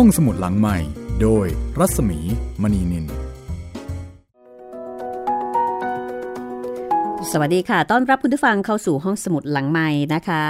[0.00, 0.78] ห้องสมุดหลังใหม่
[1.22, 1.46] โดย
[1.78, 2.18] รัศมี
[2.62, 3.06] มณีนิน
[7.30, 10.44] สวัสดีค่ะ ต้อนรับคุณผู้ฟังเข้าสู่ห้องสมุดหลังใหม่นะคะ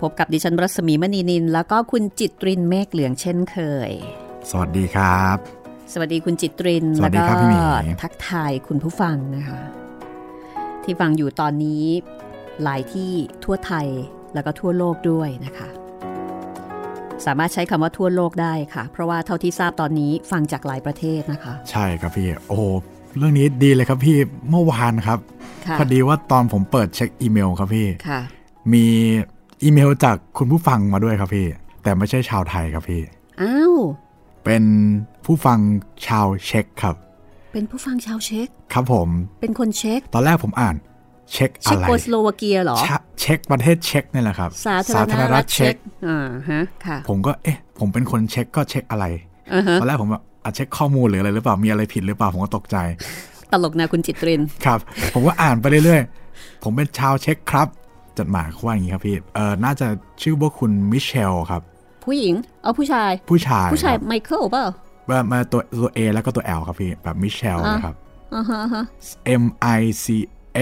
[0.00, 3.56] พบกับดิฉันรัศมีมณีนิน แล้วก็คุณจิตรินเมฆเหลืองเช่นเค
[3.88, 3.90] ย
[4.50, 5.36] สวัสดีครับ
[5.92, 7.58] สวัสดีคุณจิตริน สวัสดีครับแล้วก็พี่หมี
[8.02, 9.60] ทักทายคุณผู้ฟังนะคะ
[10.84, 11.84] ที่ฟังอยู่ตอนนี้
[12.62, 13.12] หลายที่
[13.44, 13.86] ทั่วไทย
[14.34, 15.83] แล้วก็ทั่วโลกด้วยนะคะ
[17.26, 22.62] สามารถใช้คำว่าทั่วโลกได้ค่ะ เพราะว่าเท่าที่ทราบตอนนี้ฟังจากหลายประเทศนะคะ ใช่ครับพี่ โอ้โห
[23.18, 24.16] เรื่องนี้ดีเลยครับพี่
[24.50, 25.18] เมื่อวานครับ
[25.66, 28.20] ค่ะพอดีว่าตอนผมเปิดเช็คอีเมลครับพี่ค่ะ
[28.72, 28.84] มี
[29.62, 31.46] อีเมลจากคุณผู้ฟังมาด้วยครับพี่
[31.82, 33.02] แต่ไม่ใช่ชาวไทยครับพี่
[33.40, 33.74] อ้าว
[34.44, 34.64] เป็น
[35.24, 35.58] ผู้ฟัง
[36.06, 36.96] ชาวเช็กครับ
[37.52, 39.08] เป็นผู้ฟังชาวเช็กครับผม
[39.40, 40.76] เป็นคนเช็กตอนแรกผมอ่าน
[41.32, 44.76] เช็กอะเช็กไรโกสโลวาเกียเหรอชะเช็กประเทศเช็กนี่แหละครับ สา
[45.12, 45.74] ธารณรัฐเช็ก
[46.08, 49.04] อ่าฮะค่ะ ผมก็เอ๊ะ ผมเป็นคนเช็กก็เช็กอะไร
[49.52, 52.76] อ่าฮะตอนแรกผมแบบอะเช็กข้อมูลหรืออะไรหรือเปล่ามีอะไรผิดหรือเปล่าผมก็ตกใจ
[53.52, 54.78] ตลกนะคุณจิตรินครับ
[55.14, 57.68] ผมก็อ่านไปเรื่อยๆ ผมเป็นชาวเช็กครับ
[58.18, 59.86] จดหมายเขาว่าอย่างนี้ครับพี่เออน่าจะ
[60.22, 61.62] ชื่อว่าคุณมิเชลครับ
[62.04, 64.64] ผู้หญิง เอาผู้ชาย ผู้ชายผู้ชายครับไมเคิลเปล่า
[65.10, 67.94] มามาตัวตัว A แล้วก็ตัว L ครับพี่แบบมิเชลอะนะครับ
[68.34, 68.84] อ่าฮะอ่าฮะ
[69.42, 69.44] M
[69.78, 70.04] I C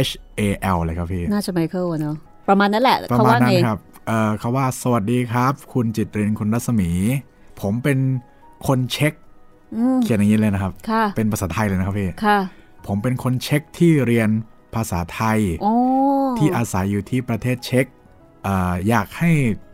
[0.09, 0.43] H A
[0.77, 2.17] L เลยครับพี่ น่าจะไมเคิลอะเนาะ
[2.49, 6.91] ประมาณนั้นแหละประเขามาณว่านั้ไงนครับเออเขาว่าสวัสดีครับ คุณจิตเรนคุณรัศมี
[7.61, 7.99] ผมเป็น
[8.67, 9.13] คนเช็ค
[9.75, 12.39] อืมเขียนอย่างนี้เลยนะครับค่ะเป็นภาษาไทยเลยนะครับพี่ค่ะ
[12.87, 14.29] ผมเป็นคนเช็คที่เรียน
[14.75, 15.73] ภาษาไทยโอ้
[16.39, 17.87] ที่อาศัยอยู่ที่ประเทศเช็ก
[18.45, 19.31] เอ่ออยากให้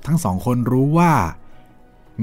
[0.07, 1.13] ทั้งสองคนรู้ว่า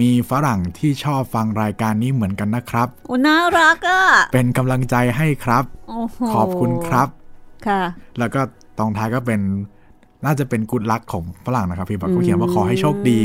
[0.02, 7.10] มีฝรั่งที่ชอบฟังรายการนี้เหมือนกันนะครับโอ้น่ารักอะเป็นกำลังใจให้ครับโอ้โหขอบคุณครับ
[7.68, 7.82] ค่ะ
[8.20, 8.42] แล้วก็
[8.78, 9.42] ตรงท้ายก็เป็น
[10.26, 13.22] น่าจะเป็นกุดลักของฝรั่งนะครับ พี่บอกเขาเขียนว่าขอให้โชคดี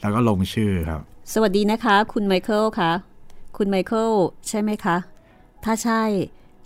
[0.00, 1.00] แล้วก็ลงชื่อครับ
[1.32, 2.92] สวัสดีนะคะ คุณไมเคิลคะ
[3.56, 4.10] คุณไมเคิล
[4.48, 4.96] ใช่ไหมคะ
[5.64, 6.02] ถ้าใช่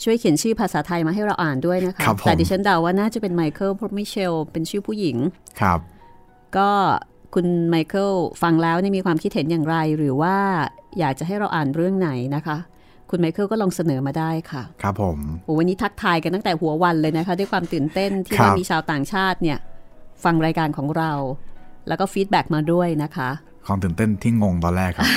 [0.03, 5.17] ช่วยเขียนชื่อภาษาไทยมาให้เราอ่านด้วยนะคะครับผมแต่ดิฉันเดาว่าน่าจะเป็นไมเคิลเพราะมิเชลเป็นชื่อผู้หญิง
[5.61, 5.79] ครับ
[6.57, 6.71] ก็
[7.35, 8.13] คุณไมเคิล
[8.43, 10.37] ฟังแล้วเนี่ยมีความคิดเห็นอย่างไร หรือว่า
[10.99, 12.57] อยากจะให้เราอ่านเรื่องไหนนะคะ
[13.17, 19.59] คุณไมเคิลก็ลองเสนอมาได้ค่ะ ครับผมโอ้วันนี้ทักทายกันตั้งแต่หัววันเลยนะคะ ด้วยความตื่นเต้นที่ครับว่ามีชาวต่างชาติเนี่ย
[20.25, 21.13] ฟังรายการของเรา
[21.89, 23.31] แล้วก็ feedback มาด้วยนะคะ
[23.67, 25.09] ความตื่นเต้นที่งงตอนแรกครับ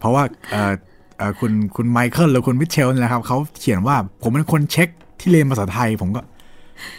[0.00, 0.72] เพราะว่าเอ่อ
[1.18, 4.88] เอ่อคุณคุณไมเคิลหรือคุณมิเชลนี่แหละครับเขาเขียนว่าผมเป็นคนเช็ก
[5.20, 6.20] ที่เรียนภาษาไทย ผมก็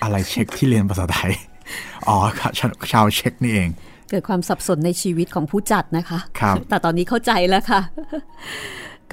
[0.03, 1.31] อะไรเช็คที่เรียนภาษาไทย
[2.07, 3.69] อ๋อครับชาวชาวเช็คนี่เอง
[4.09, 7.81] เกิดความสับสนในชีวิตของผู้จัดนะคะ ครับ แต่ตอนนี้เข้าใจแล้วค่ะ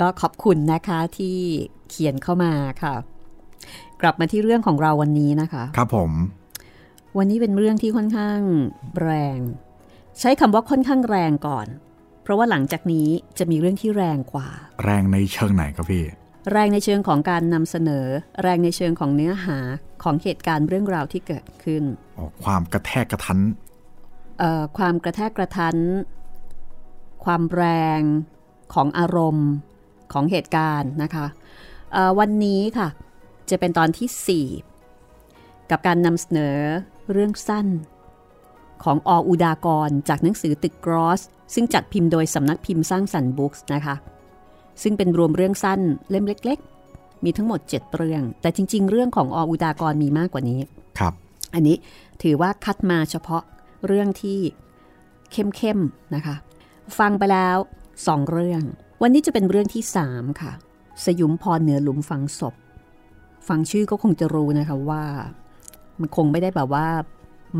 [0.01, 1.37] ก็ขอบคุณนะคะที่
[1.91, 2.95] เขียนเข้ามาค่ะ
[4.03, 6.11] กลับมาที่เรื่องของเราวันนี้นะคะ ครับผม
[7.19, 8.41] วันนี้เป็นเรื่องที่ค่อนข้าง
[9.03, 9.39] แรง
[10.21, 11.67] ใช้คำว่าค่อนข้างแรงก่อน
[12.23, 14.49] เพราะว่าหลังจากนี้จะมีเรื่องที่แรงกว่า
[14.85, 16.05] แรงในเชิงไหนครับพี่
[16.53, 18.07] แรงในเชิงของการนำเสนอ
[18.43, 19.59] แรงในเชิงของเนื้อหา
[20.03, 21.83] ของเหตุการณ์เรื่องราวที่เกิดขึ้น
[22.19, 23.39] อ๋อความกระแทกกระทัน
[24.39, 25.77] เอ่อความกระแทกกระทัน
[27.25, 27.65] ความแร
[27.99, 28.01] ง
[28.75, 29.49] ของอารมณ์
[30.13, 31.27] ของเหตุการณ์นะคะ
[31.93, 32.89] เอ่อวันนี้ค่ะ
[33.51, 36.57] จะเป็นตอนที่ 4 กับการนำเสนอ
[37.13, 37.67] เรื่องสั้น
[38.85, 41.21] ของออุดากรจากหนังสือตึกกรอส
[41.55, 43.95] ซึ่งจัดพิมพ์โดยสำนักพิมพ์สร้างสรรค์บุ๊กส์นะคะ
[44.83, 45.81] ซึ่งเป็นรวมเรื่องสั้น
[46.11, 46.59] เล่มเล็ก
[46.91, 50.61] ๆ มีทั้งหมด 7 เรื่อง แต่จริง ๆ เรื่องของออุดากรมีมากกว่านี้
[50.99, 51.13] ครับ
[51.55, 51.77] อันนี้
[52.23, 53.43] ถือว่าคัดมาเฉพาะ
[53.87, 54.39] เรื่องที่
[55.33, 56.35] เข้มๆนะคะ
[56.99, 57.57] ฟังไปแล้ว
[58.07, 58.63] สองเรื่อง
[59.03, 60.53] วันนี้จะเป็นเรื่องที่สามค่ะ
[61.05, 62.55] สยุมพรเหนือหลุมฝังศพ
[63.49, 65.05] ฟังชื่อก็คงจะรู้นะคะว่า
[66.01, 66.87] มันคงไม่ได้แบบว่า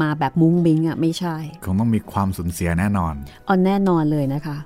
[0.01, 3.15] มาแบบมุ้งมิงอะ่ะไม่ใช่ คงต้องมีความสูญเสียแน่นอน
[3.49, 4.57] ออนแน่นอนเลยนะคะ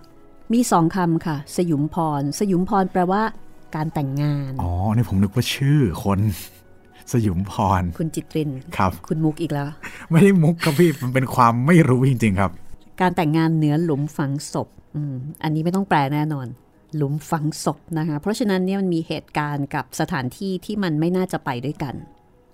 [0.52, 3.22] มีสองคำค่ะ สยุมพร สยุมพรแปลว่า
[3.74, 6.18] การแต่งงาน อ๋อนี่ผมนึกว่าชื่อคน
[7.12, 9.68] สยุมพร คุณจิตรินครับ คุณมุกอีกแล้ว
[10.10, 12.50] ไม่ได้มุกครับพี่ มันเป็นความไม่รู้จริงๆครับ
[13.00, 16.46] การแต่งงานเหนือหลุมฝังศพ อมอันนี้ไม่ต้องแปลแน่นอน
[16.96, 21.94] หลุมฝังศพนะคะ เพราะฉะนั้นเนี่ยมันมีเหตุการณ์กับสถานที่ที่มันไม่น่าจะไปด้วยกัน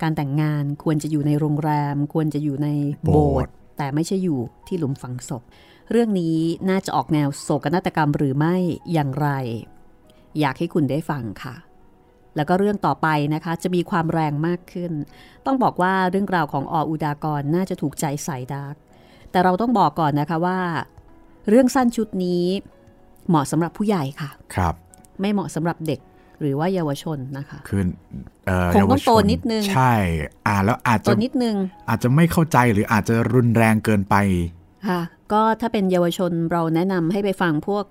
[0.03, 2.69] การแต่งงานควรจะอยู่ในโรงแรม ควรจะอยู่ใน
[3.03, 4.39] โบโบสสถ์ถ์แต่ไม่ใช่อยู่
[4.69, 5.43] ที่หลุมฝังศพ
[5.91, 6.39] เรื่องนี้
[6.71, 8.57] น่าจะออกแนวโศกนาฏกรรมหรือไม่
[8.93, 9.29] อย่างไร
[10.41, 11.55] อยากให้คุณได้ฟังค่ะ
[12.37, 14.93] แล้วก็เรื่องต่อไปนะคะจะมีความแรงมากขึ้น
[15.47, 18.75] ต้องบอกว่าเรื่องราวของออุดากรน่าจะถูกใจสายดาร์ก
[19.31, 20.59] แต่เราต้องบอกก่อนนะคะว่า
[21.49, 22.45] เรื่องสั้นชุดนี้
[23.29, 24.75] เหมาะสำหรับผู้ใหญ่ค่ะ ครับ
[25.21, 26.01] ไม่เหมาะสำหรับเด็ก
[26.41, 27.83] หรือว่าเยาวชนนะคะคือ
[28.47, 29.95] เอ่อคงต้องเยาวชโตนิดนึง ใช่
[30.47, 31.57] อ่านแล้วอาจตัจะวนิดนึง
[31.89, 34.15] อาจจะไม่เข้าใจหรืออาจจะรุนแรงเกินไป
[34.89, 35.01] ค่ะ
[35.33, 37.85] ก็ถ้าเป็นเยาวชนเราแนะนำให้ไปฟังพวก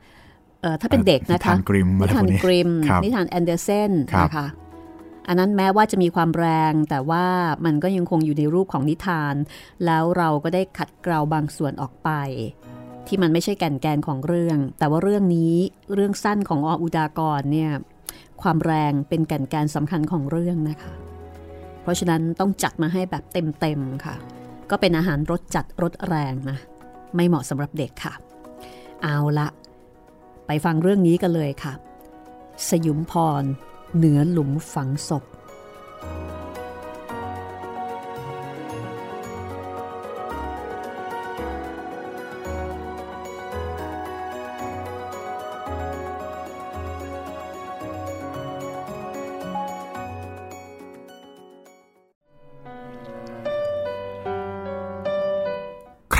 [0.61, 4.47] เอ่อถ้าเป็นเด็กนะคะ นิทานกริมอะไรนิทาพวนกนี้กริมครับนิทานแอนเดอร์เซนครับนะคะ
[5.27, 7.25] อันนั้นแม้ว่าจะมีความแรง แต่ว่า
[7.65, 9.35] มันก็ยังคงอยู่ในรูปของนิทาน
[9.85, 12.09] แล้วเราก็ได้ขัดเกลาบางส่วนออกไป
[13.07, 15.53] ที่มันไม่ใช่แก่นแกนของเรื่อง แต่ว่าเรื่องนี้
[15.93, 17.71] เรื่องสั้นของออุดากรเนี่ย
[18.41, 20.93] ความแรงเป็นแก่นแกนสำคัญของเรื่องนะคะ
[21.81, 24.15] เพราะฉะนั้นต้องจัดมาให้แบบเต็มๆค่ะ
[24.69, 26.57] ก็เป็นอาหารรสจัดรสแรงนะ
[27.15, 28.13] ไม่เหมาะสำหรับเด็กค่ะ
[29.03, 29.47] เอาละ
[30.47, 31.73] ไปฟังเรื่องนี้กันเลยค่ะ
[32.69, 33.43] สยุมพร
[33.95, 35.23] เหนือหลุมฝังศพ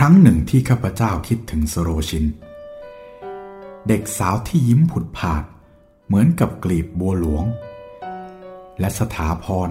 [0.07, 2.25] ครั้งหนึ่งที่ข้าพเจ้าคิดถึงสโรชิน
[3.88, 5.44] เด็กสาวที่ยิ้มผุดผาด
[6.06, 7.45] เหมือนกับกลีบบัวหลวง
[8.80, 9.69] และสถาพร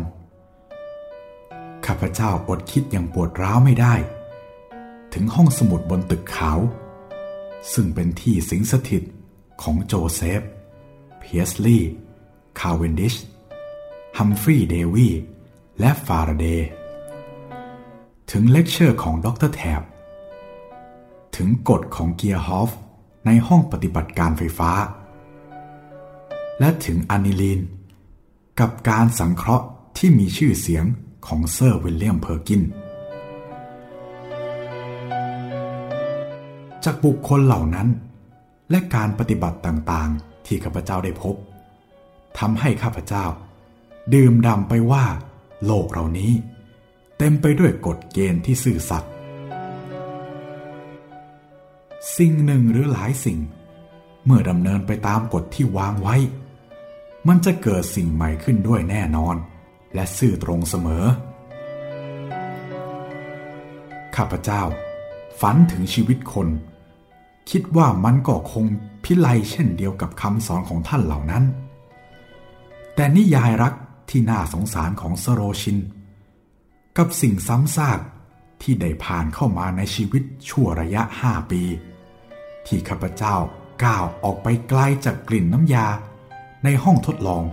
[1.87, 3.95] ข้าพเจ้าอดคิดอย่างปวดร้าวไม่ได้
[5.15, 6.59] ถึงห้องสมุดบนตึกขาว
[7.73, 9.03] ซึ่งเป็นที่สิงสถิต
[9.63, 10.43] ของโจเซฟ
[11.21, 11.91] พรีสต์ลีย์
[12.61, 13.15] คาเวนดิช
[14.19, 15.09] ฮัมฟรีย์เดวี
[15.81, 16.69] และฟาราเดย์
[18.31, 19.83] ถึงเลคเชอร์ของดรแทบ
[21.37, 22.71] ถึงกฎของเคอร์ชอฟฟ์
[23.27, 24.71] ในห้องปฏิบัติการไฟฟ้า
[26.61, 27.61] และถึงอานิลีน
[28.61, 29.67] กับการสังเคราะห์
[29.99, 30.85] ที่มีชื่อเสียง
[31.27, 32.63] ของเซอร์วิลเลียมเพอร์กิน
[36.85, 37.89] จากบุคคลเหล่านั้น
[38.71, 41.35] และการปฏิบัติต่างๆ ที่ข้าพเจ้าได้พบ
[42.39, 43.25] ทำให้ข้าพเจ้า
[44.15, 45.05] ดื่มด่ำไปว่า
[45.67, 46.33] โลกเรานี้
[47.19, 49.13] เต็มไปด้วยกฎเกณฑ์ที่ซื่อสัตย์
[52.15, 53.39] สิ่งหนึ่งหรือหลายสิ่ง
[54.25, 56.17] เมื่อดำเนินไปตามกฎที่วางไว้
[57.29, 59.37] มันจะเกิดสิ่งใหม่ขึ้นด้วยแน่นอน
[59.95, 61.05] และซื่อตรงเสมอ
[64.17, 64.63] ข้าพเจ้า
[65.41, 66.49] ฝันถึงชีวิตคน
[67.51, 68.65] คิดว่ามันก็คง
[69.05, 71.45] พิไลเช่นเดียวกับคำสอนของท่านเหล่านั้น
[72.95, 73.75] แต่นิยายรัก
[74.11, 75.79] ที่น่าสงสารของสโรชิน
[76.99, 78.01] กับสิ่งซ้ำซาก
[78.63, 81.63] ที่ได้ผ่านเข้ามาในชีวิตชั่วระยะห้าปี
[82.67, 83.37] ที่ข้าพเจ้า
[83.85, 85.87] ก้าวออกไปไกลจากกลิ่นน้ำยา
[86.65, 87.45] ในห้องทดลอง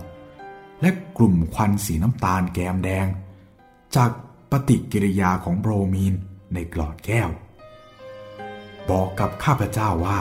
[0.80, 3.06] และกลุ่มควันสีน้ำตาลแกมแดง
[3.96, 4.10] จาก
[4.50, 6.14] ปฏิกิริยาของโบรมีน
[6.54, 7.30] ในกลอดแก้ว
[8.90, 10.20] บอกกับข้าพเจ้าว่า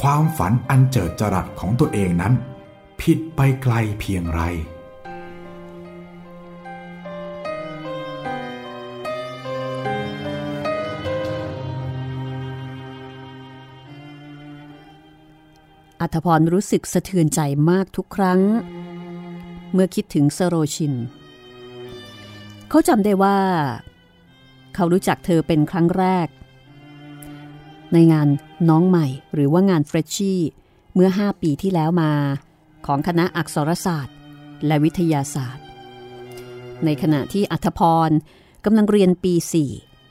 [0.00, 2.34] ความฝันอันเจิดจรัสของตัวเองนั้น
[3.00, 4.42] ผิดไปไกลเพียงไร
[16.00, 18.40] อัธพรรู้สึกสะเทือนใจมากทุกครั้ง
[19.72, 20.94] เมื่อคิดถึงสโรชิน
[22.68, 23.38] เขาจำได้ว่า
[24.74, 26.28] เขารู้จักเธอเป็นครั้งแรก
[27.92, 28.28] ในงาน
[28.68, 30.40] น้องใหม่หรือว่างานเฟรชชี่
[30.94, 32.12] เมื่อ 5 ปีที่แล้วมา
[32.86, 34.16] ของคณะอักษรศาสตร์
[34.66, 35.64] และวิทยาศาสตร์
[36.84, 38.10] ในขณะที่อัธพร
[38.64, 39.34] กำลังเรียนปี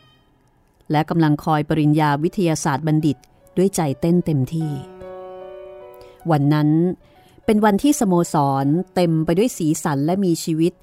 [0.07, 3.17] 4 และกำลังคอยปริญญาวิทยาศาสตร์บัณฑิต
[3.57, 4.71] ด้วยใจเต้นเต็มที่
[6.31, 6.69] วันนั้น
[7.45, 10.73] เป็นวันที่สโมสรเต็มไปด้วยสีสันและมีชีวิต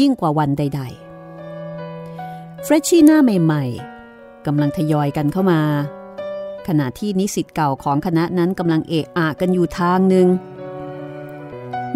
[0.00, 0.82] ยิ่งกว่าวันใด
[1.68, 3.64] ๆ เฟรชชี่หน้าใหม่
[4.06, 5.60] ๆกำลังทยอยกันเข้ามา
[6.68, 10.28] ขณะที่นิสิตเก่าของคณะนั้นกำลังเอะอะกันอยู่ทางหนึ่ง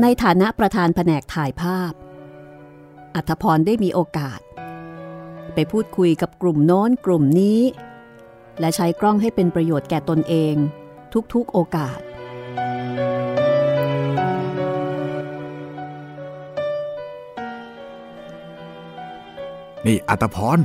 [0.02, 1.92] ในฐานะประธานแผนกถ่ายภาพ
[3.14, 4.40] อัธพรได้มีโอกาส
[5.54, 7.60] ไปพูดคุยกับกลุ่มโน้นกลุ่มนี้
[8.60, 10.54] และใช้กล้องให้เป็นประโยชน์แก่ตนเอง
[11.34, 11.98] ทุกๆโอกาส
[19.88, 20.58] นี่อัตพร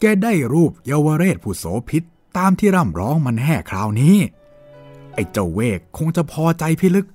[0.00, 2.02] แกได้รูปเยาวเรศผู้โสพิษ
[2.36, 4.16] ตามที่ร่ำร้องมันแห่คราวนี้
[5.14, 7.06] ไอ้เจ้าเวกคงจะพอใจพิลึก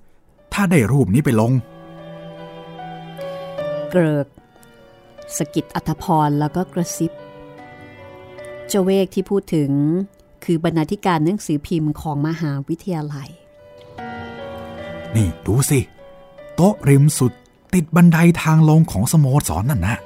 [0.54, 1.52] ถ้าได้รูปนี้ไปลง
[3.90, 4.28] เกริก
[5.38, 7.12] สะกิดอัธพรแล้วก็กระซิบ
[8.68, 9.72] เจ้าเวกที่พูดถึง
[10.44, 13.30] คือบรรณาธิการหนังสือพิมพ์ของมหาวิทยาลัย
[15.16, 15.80] นี่ดูสิ
[16.56, 17.34] โต๊ะริมสุด
[17.74, 19.98] ติดบันไดทางลงของสโมสรนนั่นนะ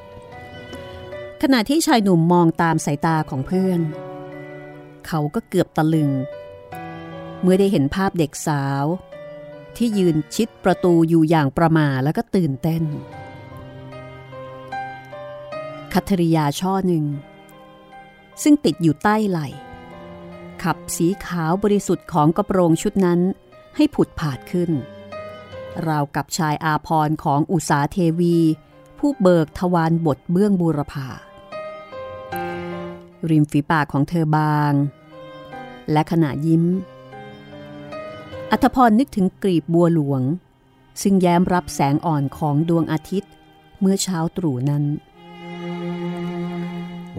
[1.46, 3.82] ขณะที่ชายหนุ่มมองตามสายตาของเพื่อน
[5.08, 6.12] เขาก็เกือบตะลึง
[7.42, 8.86] เมื่อได้เห็นภาพเด็กสาว
[9.78, 12.84] ที่ยืนชิดประตูอยู่อย่างประมาแล้วก็ตื่นเต้น
[15.94, 17.06] คัทริยาช่อหนึ่ง
[18.44, 19.48] ซึ่งติดอยู่ใต้ไหล่
[20.64, 23.20] ขับสีขาวบริสุทธิ์ของกระโปรงชุดนั้น
[23.76, 24.72] ให้ผุดผาดขึ้น
[25.88, 28.38] ราวกับชายอาพรของอุสาเทวี
[29.00, 31.10] ผู้เบิกทวารบทเบื้องบูรพา
[33.30, 34.74] ริมฝีปากของเธอบาง
[35.92, 36.64] และขณะยิ้ม
[38.52, 40.22] อัธพรนึกถึงกรีบบัวหลวง
[41.02, 43.32] ซึ่งแย้มรับแสงอ่อนของดวงอาทิตย์
[43.80, 44.84] เมื่อเช้าตรู่นั้น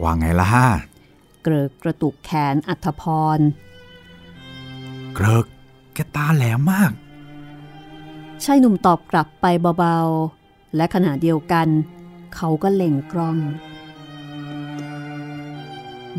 [0.03, 0.49] ว่าไงล่ะ
[1.43, 3.03] เกริกกระตุกแขนอัธพ
[3.37, 3.39] ร
[5.15, 5.47] เกริก
[5.95, 6.93] แกตาแหลมมาก
[8.45, 9.47] ชายหนุ่มตอบกลับไป
[9.79, 11.69] เบาๆ และขณะเดียวกัน
[12.35, 13.39] เขาก็เล็งกล้อง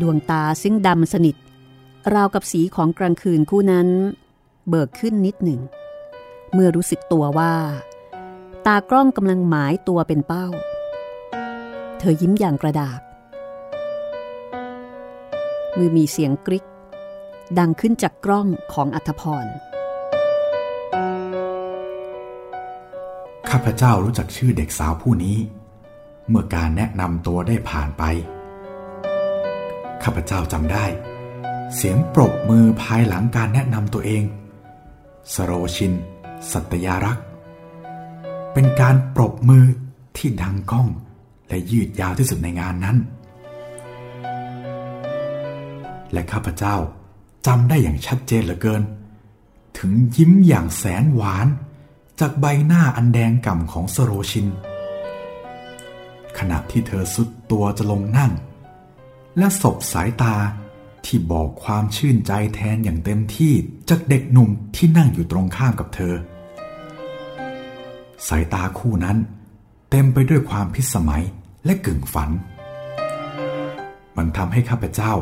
[0.00, 1.36] ดวงตาซึ่งดำสนิท
[2.14, 3.88] ราวกับสีของกลางคืนคู่นั้น
[4.68, 5.60] เบิกขึ้นนิดหนึ่ง
[6.52, 7.54] เมื่อรู้สึกตัวว่า
[8.66, 10.46] ตากล้องกำลังหมายตัวเป็นเป้า
[11.98, 13.00] เธอยิ้มอย่างกระดาษ
[15.76, 16.64] มือมีเสียงกริก
[17.58, 19.46] ดังขึ้นจากกล้องของอัธพร
[23.50, 25.38] ข้าพเจ้ารู้จักชื่อเด็กสาวผู้นี้
[26.28, 28.02] เมื่อการแนะนำตัวได้ผ่านไป
[30.02, 30.84] ข้าพเจ้าจำได้
[31.74, 34.22] เสียงปรบมือภายหลังการแนะนำตัวเอง
[35.34, 35.92] สโรชิน
[36.50, 37.24] สัตยารักษ์
[38.52, 39.64] เป็นการปรบมือ
[40.16, 40.88] ที่ดังก้อง
[41.48, 42.96] และยืดยาวที่สุดในงานนั้น
[46.12, 46.76] และข้าพเจ้า
[47.46, 48.82] จำได้อย่างชัดเจนเหลือเกิน
[49.78, 51.46] ถึงยิ้มอย่างแสนหวาน
[52.20, 54.46] จากใบหน้าอันแดงก่ำของสโรชิน
[56.38, 58.32] ขณะที่เธอสุดตัวจะลงนั่ง
[59.38, 60.34] และสบสายตา
[61.04, 63.52] ที่บอกความชื่นใจแทนอย่างเต็มที่
[63.88, 66.14] จากเด็กหนุ่มที่นั่งอยู่ตรงข้ามกับเธอ
[68.28, 69.16] สายตาคู่นั้น
[69.90, 71.24] เต็มไปด้วยความพิสมัย
[71.64, 72.30] และกึ่งฝัน
[74.16, 75.12] มันทำให้ข้าพเจ้า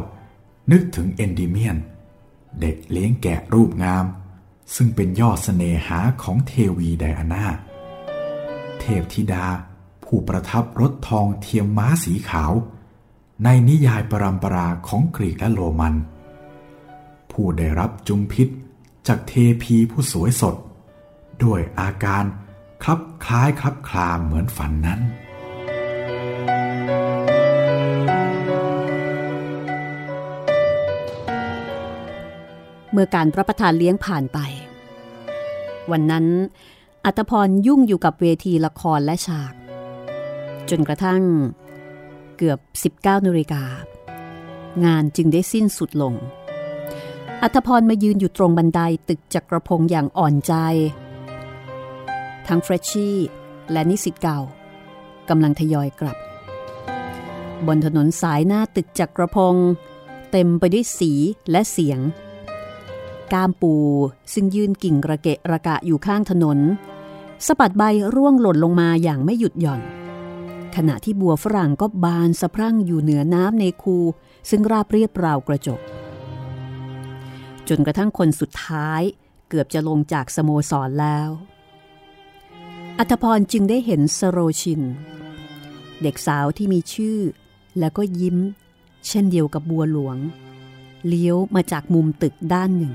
[0.72, 1.76] นึกถึงเอนดิเมียน
[2.60, 4.04] เด็กเลี้ยงแกะรูปงาม
[4.74, 7.46] ซึ่งเป็นยอดสเสน่หาของเทวีไดอาน่า
[8.80, 9.46] เทพธิดา
[10.04, 12.52] ผู้ประทับรถทองเทียมม้าสีขาว
[13.44, 15.94] ในนิยายปรำปราของกรีกและโรมัน
[17.30, 18.48] ผู้ได้รับจุมพิษ
[19.06, 19.32] จากเท
[19.62, 20.56] พีผู้สวยสด
[21.42, 22.24] ด้วยอาการ
[22.82, 25.00] คลับคล้ายคลับคลามเหมือนฝันนั้น
[32.92, 34.38] เมื่อการรับประทานเลี้ยงผ่านไป
[35.90, 36.26] วันนั้น
[37.04, 39.52] อัตพรยุ่งอยู่กับเวทีละครและฉาก
[40.70, 41.22] จนกระทั่ง
[42.36, 42.58] เกือบ
[42.94, 43.64] 19นาฬิกา
[44.84, 46.14] งานจึงได้สิ้นสุดลง
[47.42, 50.54] อัตพรมายืนอยู่ตรงบันไดตึกจักรพงศ์อย่างอ่อนใจ
[52.46, 53.16] ทั้งเฟรชชี่
[53.72, 54.38] และนิสิตเก่า
[55.28, 56.16] กำลังทยอยกลับ
[57.66, 59.68] บนถนนสายหน้าตึกจักรพงศ์
[60.30, 61.12] เต็มไปด้วยสี
[61.50, 62.00] และเสียง
[63.32, 63.74] ก้ามปู
[64.32, 66.58] ซึ่งยืนกิ่งระเกะระกะอยู่ข้างถนน
[67.46, 67.82] สะบัดใบ
[68.14, 69.80] ร่วงหล่นลงมาอย่างไม่หยุดหย่อน
[70.76, 73.98] ขณะที่บัวฝรั่งก็บานสะพรั่งอยู่เหนือน้ำในคู
[74.50, 75.80] ซึ่งราบเรียบราวกระจก
[77.68, 79.02] จนกระทั่งคนสุดท้าย
[79.48, 81.30] เกือบจะลงจากสโมสรแล้ว
[82.98, 84.82] อัธพรจึงได้เห็นสโรชิน
[86.02, 87.18] เด็กสาวที่มีชื่อ
[87.78, 88.38] แล้วก็ยิ้ม
[89.08, 90.16] เช่นเดียวกับบัวหลวง
[91.06, 92.94] เลี้ยวมาจากมุมตึกด้านหนึ่ง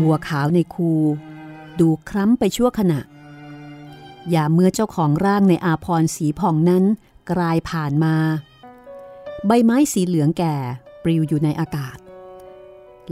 [0.00, 0.92] บัวขาวในคู
[1.80, 3.00] ดูคล้ำไปชั่วขณะ
[4.34, 6.84] ย่าเมื่อเจ้าของร่างในอาพรสีผ่องนั้น
[7.30, 8.16] กลายผ่านมา
[9.46, 10.54] ใบไม้สีเหลืองแก่
[11.02, 11.96] ปลิวอยู่ในอากาศ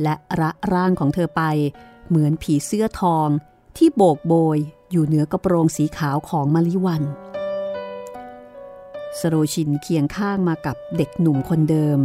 [0.03, 1.43] และระร่างของเธอไป
[2.09, 3.29] เหมือนผีเสื้อทอง
[3.77, 4.59] ที่โบกโบย
[4.91, 7.03] อยู่เหนือกระโปรงสีขาวของมะลิวัลย์
[9.19, 11.99] สโรชินเคียงข้างมากับเด็กหนุ่มคนเดิม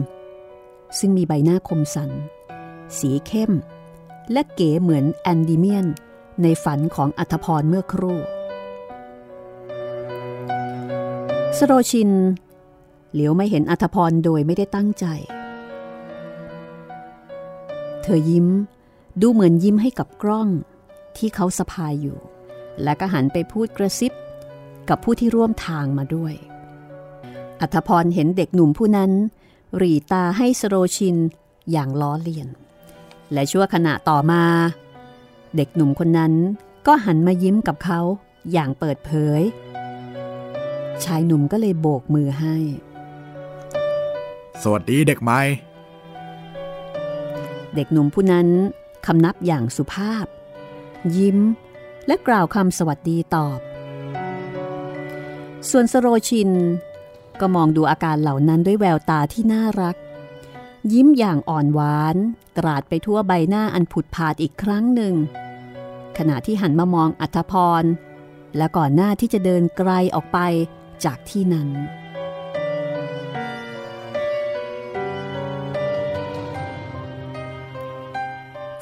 [0.99, 2.09] ซึ่งมีใบหน้าคมสัน
[2.97, 3.51] สีเข้ม
[4.31, 5.85] และเก๋เหมือนเอนดิเมียน
[6.41, 8.19] ในฝันของอัธพรเมื่อครู่
[11.59, 12.11] สโรชิน
[13.13, 15.05] เหลียวไม่เห็นอัธพรโดยไม่ได้ตั้งใจ
[18.01, 18.47] เธอยิ้ม
[19.21, 20.49] ดูเหมือนยิ้มให้กับกล้อง
[21.17, 22.17] ที่เขาสะพายอยู่
[22.83, 24.11] และก็หันไปพูดกระซิบ
[24.89, 26.33] กับผู้ที่ร่วมทางมาด้วย
[27.61, 29.11] อัธพรเห็นเด็กหนุ่มผู้นั้น
[29.77, 31.17] หรีตาให้สโรชิน
[31.71, 32.47] อย่างล้อเลียน
[33.33, 34.43] และชั่วขณะต่อมา
[35.55, 36.33] เด็กหนุ่มคนนั้น
[36.87, 37.99] ก็หันมายิ้มกับเขา
[38.51, 39.41] อย่างเปิดเผย
[41.03, 42.55] ชายหนุ่มก็เลยโบกมือให้
[44.63, 45.41] สวัสดีเด็กใหม่
[47.75, 48.47] เด็กหนุ่มผู้นั้น
[49.05, 50.25] คำนับอย่างสุภาพ
[51.17, 51.37] ยิ้ม
[52.07, 53.59] และกล่าวคำสวัสดีตอบ
[55.69, 56.51] ส่วนสโรชิน
[57.39, 59.95] ก็มองดูอาการเหล่านั้นด้วยแววตาที่น่ารัก
[60.93, 62.15] ยิ้มอย่างอ่อนหวาน
[62.57, 65.13] ตราดไปทั่วใบหน้าอันผุดผาดอีกครั้งหนึ่ง
[66.17, 67.83] ขณะที่หันมามองอัธพร
[68.57, 70.39] และก่อนหน้าที่จะเดินไกลออกไป
[71.03, 71.69] จากที่นั้น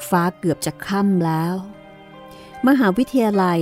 [0.08, 1.54] ฟ้าเกือบจะค่ำแล้ว
[2.66, 3.60] มหาวิทยาลัย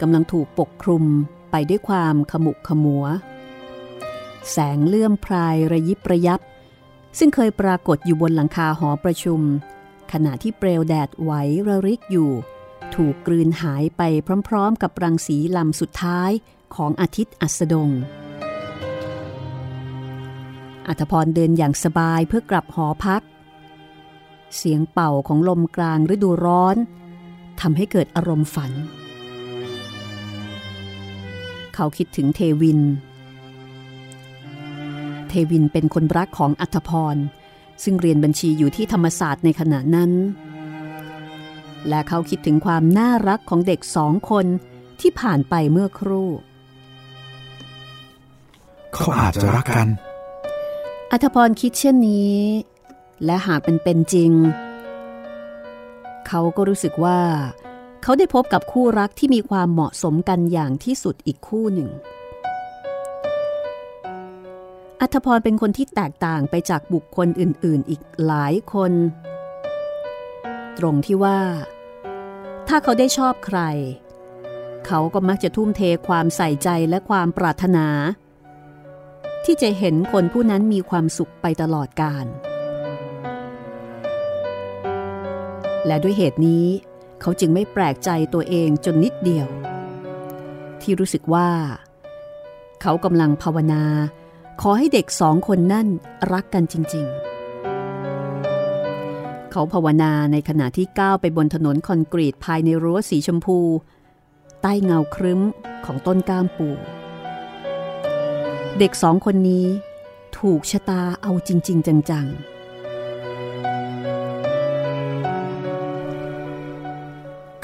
[0.00, 1.04] กำลังถูกปกคลุม
[1.50, 3.04] ไปด้วยความขมุกขมัว
[4.50, 6.40] แสงเลื่อมพรายระยิบระยับ
[7.18, 9.40] ซึ่งเคยปรากฏอยู่บนหลังคาหอประชุม
[10.12, 11.32] ขณะที่เปลวแดดไหว
[11.68, 12.30] ระริกอยู่
[12.94, 14.02] ถูกกลืนหายไป
[14.48, 16.30] พร้อมๆ กับรังสีลำสุดท้าย
[16.76, 17.90] ของอาทิตย์อัสดง
[20.88, 23.22] อัธพรเดินอย่างสบายเพื่อกลับหอพัก
[24.56, 26.76] เสียงเป่าของลมกลางฤดูร้อน
[27.60, 28.72] ทำให้เกิดอารมณ์ฝัน
[31.74, 32.80] เขาคิดถึงเทวิน
[35.28, 37.16] เทวินเป็นคนรักของอัธพร
[37.82, 40.10] ซึ่งเรียนบัญชีอยู่ที่ธรรมศาสตร์ในขณะนั้น
[41.88, 44.46] และเขาคิดถึงความน่ารักของเด็กสองคน
[45.00, 46.28] ที่ผ่านไปเมื่อครู่
[48.94, 49.88] เขาอาจจะรักกัน
[51.10, 52.38] อัธพรคิดเช่นนี้
[53.24, 54.32] และหากเป็นเป็นจริง
[56.26, 57.20] เขาก็รู้สึกว่า
[58.02, 61.90] เขาได้พบกับคู่รักที่มีความเหมาะสมกันอย่างที่สุดอีกคู่หนึ่ง
[65.00, 68.92] อัธพรเป็นคนที่แตกต่างไปจากบุคคลอื่น ๆ อีกหลายคน
[70.78, 71.40] ตรงที่ว่า
[72.68, 73.60] ถ้าเขาได้ชอบใคร
[74.86, 77.86] เขาก็มักจะทุ่มเทความใส่ใจและความปรารถนา
[79.44, 82.26] ที่จะเห็นคนผู้นั้นมีความสุขไปตลอดกาล
[85.86, 86.66] และด้วยเหตุนี้
[87.20, 89.46] เขาจึงไม่แปลกใจตัวเองจนนิดเดียว
[90.82, 91.50] ที่รู้สึกว่า
[92.82, 93.84] เขากำลังภาวนา
[94.60, 95.88] ขอให้เด็กสองคนนั่น
[96.32, 97.18] รักกันจริง ๆ
[99.50, 103.58] เขาภาวนาในขณะที่ก้าวไปบนถนนคอนกรีตภายในรั้วสีชมพู
[104.62, 105.40] ใต้เงาครึ้ม
[105.84, 106.68] ของต้นก้ามปู
[108.78, 109.66] เด็กสองคนนี้
[110.38, 112.52] ถูกชะตาเอาจริง ๆ จัง ๆ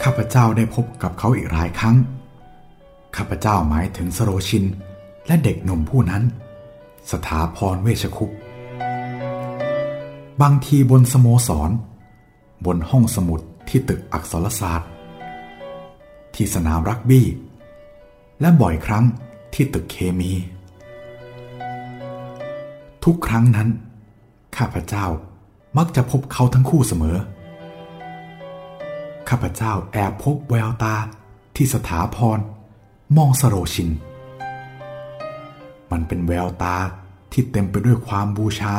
[0.03, 1.97] ข้าพเจ้าได้พบกับเขาอีกหลายครั้ง
[3.17, 4.65] ข้าพเจ้าหมายถึงสโรชิน
[5.27, 6.23] และเด็กหนุ่มผู้นั้น
[7.11, 8.31] สถาพรเวชคุป
[10.43, 11.71] บางทีบนสโมสร
[12.67, 14.91] บนห้องสมุดที่ตึกอักษรศาสตร์
[16.35, 17.27] ที่สนามรักบี้
[18.41, 19.05] และบ่อยครั้ง
[19.55, 20.33] ที่ตึกเคมี
[23.05, 23.69] ทุกครั้งนั้น
[24.57, 25.07] ข้าพเจ้า
[25.79, 27.17] มักจะพบเขาทั้งคู่เสมอ
[29.29, 30.95] ข้าพเจ้าแอบพบแววตา
[31.57, 32.39] ที่สถาพร
[33.17, 33.91] มองสโรชิน
[35.91, 36.77] มันเป็นแววตา
[37.33, 38.75] ที่เต็มไปด้วยความบูชา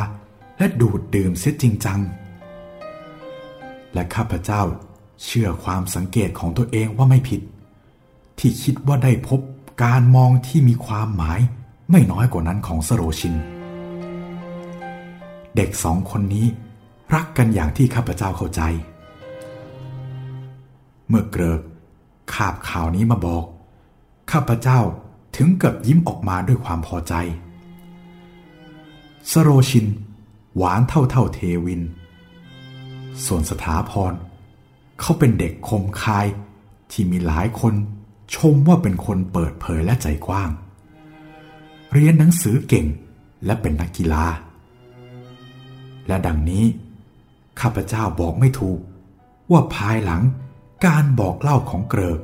[0.57, 1.99] และดูดดื่มเสียจริงจัง
[3.93, 4.61] และข้าพเจ้า
[5.23, 7.41] เชื่อความสังเกตของตัวเองว่าไม่ผิด
[8.39, 9.39] ที่คิดว่าได้พบ
[9.83, 11.39] การมองที่มีความหมาย
[11.91, 13.35] ไม่น้อยกว่านั้นของสโรชิน
[15.55, 16.47] เด็กสองคนนี้
[17.15, 18.61] รักกันอย่างที่ข้าพเจ้าเข้าใจ
[21.07, 21.61] เมื่อเกริก
[22.33, 23.45] คาบข่าวนี้มาบอก
[24.31, 24.79] ข้าพเจ้า
[25.35, 27.13] ถึงกับยิ้มออกมาด้วยความพอใจ
[29.31, 29.87] สโรชิน
[30.55, 31.81] หวานเท่าเท่าเทวิน
[33.25, 34.13] ส่วนสถาพร
[34.99, 36.27] เขาเป็นเด็กคมคาย
[36.91, 37.73] ที่มีหลายคน
[38.35, 40.49] ชมว่าเป็นคนเปิดเผยและใจกว้าง
[41.93, 42.85] เรียนหนังสือเก่ง
[43.45, 44.25] และเป็นนักกีฬา
[46.09, 46.65] และดังนี้
[47.61, 48.79] ข้าพเจ้าบอกไม่ถูก
[49.51, 50.21] ว่าภายหลัง
[50.85, 52.19] การบอกเล่าของเกริก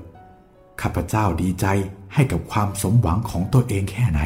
[0.82, 1.66] ข้าพเจ้าดีใจ
[2.14, 4.22] ให้กับความสมหวังของตัวเองแค่ไหน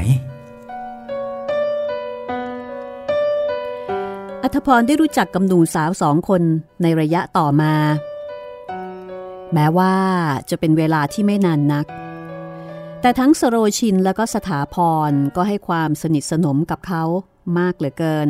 [4.44, 6.42] อัธพรได้รู้จักกับหนุ่มสาวสองคน
[6.82, 7.74] ในระยะต่อมา
[9.54, 9.94] แม้ว่า
[10.50, 11.86] จะเป็นเวลาที่ไม่นานนัก
[13.02, 14.76] แต่ทั้งสโรชินและก็สถาพ
[15.10, 17.04] รก็ให้ความสนิทสนมกับเขา
[17.58, 18.28] มากเหลือเกิน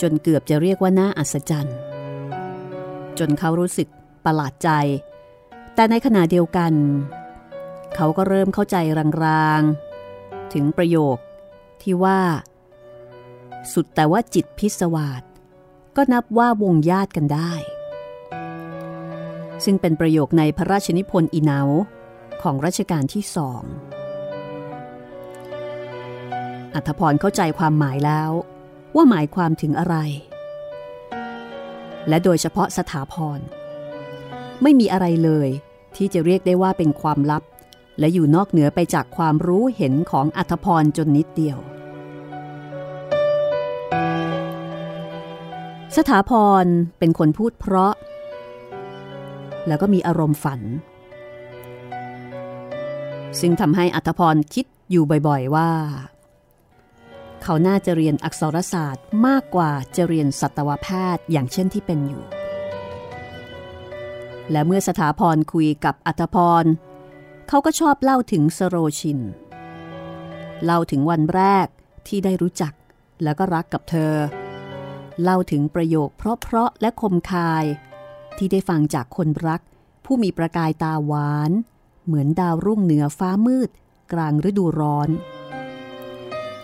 [0.00, 1.76] จนเกือบจะเรียกว่าน่าอัศจรรย์
[3.18, 3.88] จนเขารู้สึก
[4.24, 4.70] ประหลาดใจ
[5.74, 6.72] แต่ในขณะเดียวกัน
[7.94, 8.76] เขาก็เริ่มเข้าใจ
[9.24, 11.16] รางๆ ถึงประโยค
[11.82, 12.20] ที่ว่า
[13.72, 15.22] สุดแต่ว่าจิตพิศวาส
[15.96, 17.52] ก็นับว่าวงญาติกันได้
[19.64, 21.60] ซึ่งเป็นประโยคในพระราชนิพนธ์อีเนา
[22.42, 23.62] ของรัชกาลที่สอง
[26.74, 28.30] อัธพรเข้าใจความหมายแล้ว
[28.94, 29.96] ว่าหมายความถึงอะไร
[32.08, 33.40] และโดยเฉพาะสถาพร
[34.62, 35.48] ไม่มีอะไรเลย
[35.96, 37.42] ที่จะเรียกได้ว่าเป็นความลับ
[37.98, 41.58] และอยู่นอกเหนือไปจากความรู้เห็นของอัธพรจนนิดเดียว
[45.96, 46.30] สถาพ
[46.64, 46.66] ร
[46.98, 47.94] เป็นคนพูดเพราะ
[49.66, 50.60] แล้วก็มีอารมณ์ฝัน
[53.40, 55.70] ซึ่งทำให้อัธพรคิดอยู่บ่อยๆว่า
[57.42, 62.24] เขาน่าจะเรียนอักษรศาสตร์มากกว่าจะเรียนสัตวแพทย์อย่างเช่นที่เป็นอยู่
[64.50, 66.64] และเมื่อสถาพรคุยกับอัธพร
[67.48, 69.20] เขาก็ชอบเล่าถึงสโรชิน
[70.64, 71.66] เล่าถึงวันแรก
[72.08, 72.72] ที่ได้รู้จัก
[73.22, 74.14] แล้วก็รักกับเธอ
[75.22, 77.64] เล่าถึงประโยคเพราะๆและคมคาย
[78.36, 79.60] ที่ได้ฟังจากคนรัก
[80.04, 81.50] ผู้มีประกายตาหวาน
[82.06, 83.70] เหมือนดาวรุ่งเหนือฟ้ามืด
[84.12, 85.08] กลางฤดูร้อน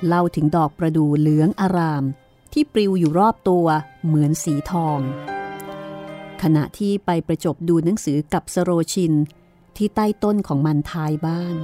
[0.07, 2.05] เล่าถึงดอกประดู่เหลืองอาราม
[2.53, 3.67] ที่ปลิวอยู่รอบตัว
[4.07, 5.01] เหมือนสีทอง
[6.43, 9.13] ขณะที่ไปประจบดูหนังสือกับสโรชิน
[9.77, 11.57] ที่ใต้ต้นของมันทายบ้าน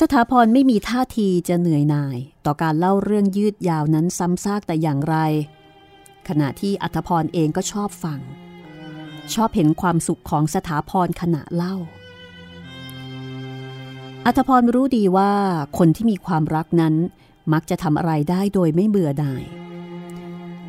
[0.00, 5.16] สถาพรไม่มีท่าทีจะเหนื่อยหน่าย ต่อการเล่าเรื่องยืดยาวนั้นซ้ำซากแต่อย่างไร
[6.28, 8.20] ขณะที่อัธพรเองก็ชอบฟัง
[9.34, 11.76] ชอบเห็นความสุขของสถาพรขณะเล่า
[14.26, 15.32] อัธพรรู้ดีว่า
[15.78, 16.94] คนที่มีความรักนั้น
[17.52, 19.44] มักจะทำอะไรได้โดยไม่เบื่อหน่าย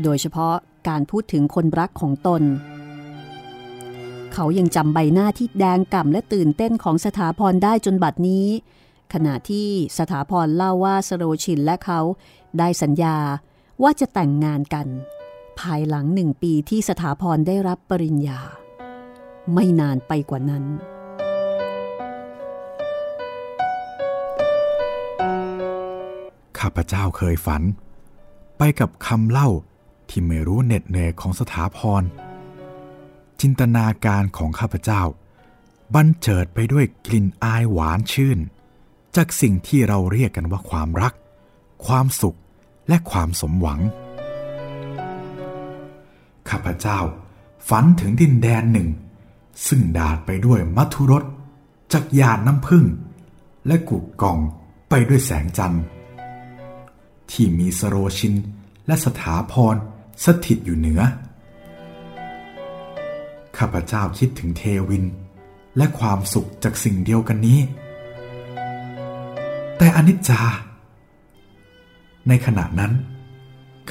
[0.03, 0.55] โดยเฉพาะ
[0.87, 2.43] การพูดถึงคนรักของตน
[4.33, 8.47] เขายังจำใบหน้าที่แดงก่ำและตื่นเต้นของสถาพรได้จนบัดนี้
[9.13, 11.99] ขณะที่สถาพรเล่าว่าสโรชินและเขา
[12.59, 13.17] ได้สัญญา
[13.83, 14.87] ว่าจะแต่งงานกัน
[15.59, 18.39] ภายหลังหนึ่งปีที่สถาพรได้รับปริญญา
[19.53, 20.65] ไม่นานไปกว่านั้น
[26.63, 27.63] ข้าพเจ้าเคยฝัน
[28.57, 29.49] ไปกับคำเล่า
[30.09, 32.03] ที่ไม่รู้เหน็ดเหนื่อยของสถาพร
[33.41, 35.01] จินตนาการของข้าพเจ้า
[35.93, 38.39] บันเจิดไปด้วยกลิ่นอายหวานชื่น
[39.15, 41.13] จากสิ่งที่เราเรียกกันว่าความรัก
[41.85, 42.37] ความสุข
[42.87, 43.79] และความสมหวัง
[46.49, 46.99] ข้าพเจ้า
[47.69, 48.89] ฝันถึงดินแดนหนึ่ง
[49.67, 51.23] ซึ่งดาดไปด้วยมัทุรส
[51.93, 52.85] จากยานน้ำพึ่ง
[53.67, 54.39] และกุกกอง
[54.89, 55.83] ไปด้วยแสงจันทร์
[57.31, 58.35] ที่มีสโรชิน
[58.87, 59.75] และสถาพร
[60.25, 61.01] สถิตอยู่เหนือ
[63.57, 65.05] ข้าพเจ้าคิดถึงเทวิน
[65.77, 67.59] และความสุขจากสิ่งเดียวกันนี้
[69.77, 70.41] แต่อนิจจา
[72.27, 72.93] ในขณะนั้น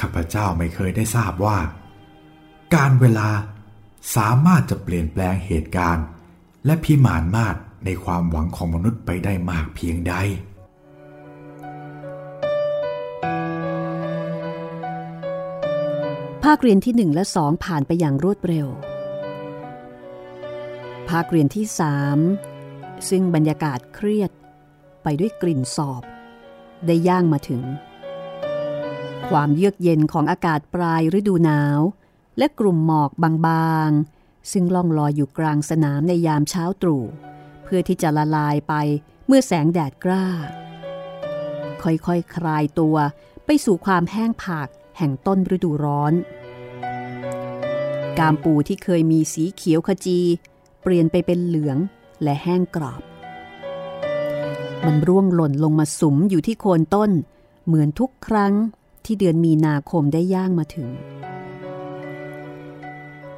[0.00, 1.58] ข้าพเจ้าไม่เคยได้ทราบว่า
[2.74, 3.28] การเวลา
[4.16, 6.06] สามารถจะเปลี่ยนแปลงเหตุการณ์
[6.66, 10.14] และพิมานมาตรในความหวังของมนุษย์ไปได้มากเพียงใด
[16.46, 18.68] ภาคเรียนที่หนึ่งและสองผ่านไปอย่างรวดเร็ว
[21.08, 22.18] ภาคเรียนที่สาม
[23.08, 24.30] ซึ่งบรรยากาศเครียด
[25.02, 26.02] ไปด้วยกลิ่นสอบ
[26.86, 27.62] ได้ย่างมาถึง
[29.28, 31.80] ความเยือกเย็นของอากาศปลายฤดูหนาว
[32.38, 33.10] และกลุ่มหมอก
[33.46, 37.04] บางๆ ซึ่งล่องลอยอยู่กลางสนามในยามเช้าตรู่
[37.64, 38.74] เพื่อที่จะละลายไป
[39.26, 40.26] เมื่อแสงแดดกล้า
[41.82, 42.96] ค่อยๆคคลายตัว
[43.46, 46.12] ไปสู่ความแห้งผาก แห่งต้นฤดูร้อน
[48.18, 50.20] กามปูที่เคยมีสีเขียวขจี
[50.82, 51.78] เปลี่ยนไปเป็นเหลือง
[52.22, 53.02] และแห้งกรอบ
[54.84, 57.10] มันร่วงหล่นลงมาสุมอยู่ที่โคนต้น
[57.66, 58.54] เหมือนทุกครั้ง
[59.04, 60.88] ที่เดือนมีนาคมได้ย่างมาถึง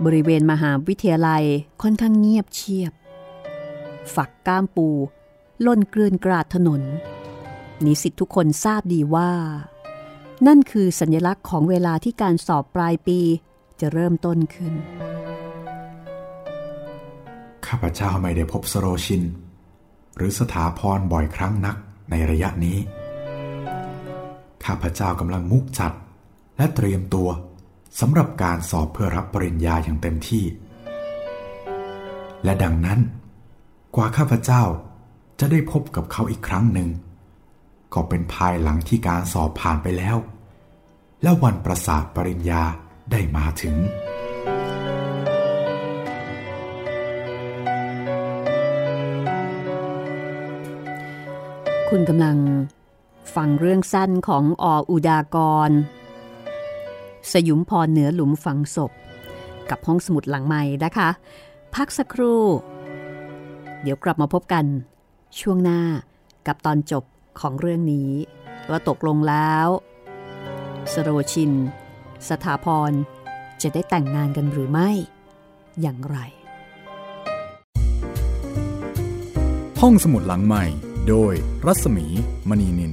[0.05, 1.45] บริเวณมหาวิทยาลัย
[1.83, 2.93] ค่อนข้างเงียบเชียบ
[4.15, 4.89] ฝักก้ามปู
[5.67, 6.83] ล่นเกลื่อนกราดถนน
[7.85, 9.31] นิสิตทุกคนทราบดีว่า
[10.47, 13.21] นั่นคือสัญลักษณ์ของเวลาที่การสอบปลายปี
[13.81, 14.73] จะเริ่มต้นขึ้น
[17.67, 19.23] ข้าพเจ้าไม่ได้พบสโรชิน
[20.17, 21.77] หรือสถาพรบ่อยครั้งนัก
[22.11, 22.79] ในระยะนี้
[24.65, 25.93] ข้าพเจ้ากำลังมุกจัด
[26.57, 27.29] และเตรียมตัว
[28.01, 30.45] สำหรับการสอบเพื่อรับปริญญาอย่างเต็มที่
[32.45, 33.01] และดังนั้น
[33.97, 34.63] กว่าข้าพเจ้า
[35.41, 36.89] จะได้พบกับเขาอีกครั้งหนึ่ง
[37.95, 40.17] ก็เป็นภายหลังที่การสอบผ่านไปแล้ว
[41.23, 42.63] และวันประสาทปริญญา
[43.11, 43.77] ได้มาถึง
[51.89, 52.39] คุณกำลัง
[53.35, 55.37] ฟังเรื่องสั้นของออุดาก
[55.69, 55.71] ร
[57.33, 58.93] สยุมพรเหนือหลุมฝังศพ
[59.71, 61.09] กับห้องสมุดหลังใหม่นะคะ
[61.75, 62.43] พักสักครู่
[63.83, 64.65] เดี๋ยวกลับมาพบกัน
[65.41, 65.81] ช่วงหน้า
[66.47, 67.05] กับตอนจบ
[67.41, 68.11] ของเรื่องนี้
[68.71, 69.69] ว่าตกลงแล้ว
[70.93, 71.53] สโรชิน
[72.29, 72.93] สถาพร
[73.63, 74.91] จะได้แต่งงานกันหรือไม่
[75.81, 76.19] อย่างไร
[79.81, 80.65] ห้องสมุดหลังใหม่
[81.09, 81.35] โดย
[81.67, 82.07] รัศมี
[82.49, 82.93] มณีนิน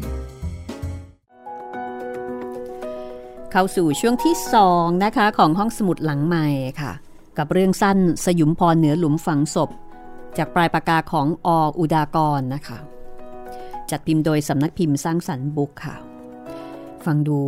[3.52, 6.48] เข้าสู่ช่วงที่สองนะคะของห้องสมุดหลังใหม่
[6.82, 6.92] ค่ะ
[7.38, 9.70] กับเรื่องสั้นสยุมพรเหนือหลุมฝังศพ
[10.38, 11.48] จากปลายปากกาของอ
[11.80, 12.78] อุดากรนะคะ
[13.92, 15.96] จัดพิมพ์โดยสำนักพิมพ์สร้างสรรค์บุ๊กค่ะ
[17.06, 17.40] ฟังดู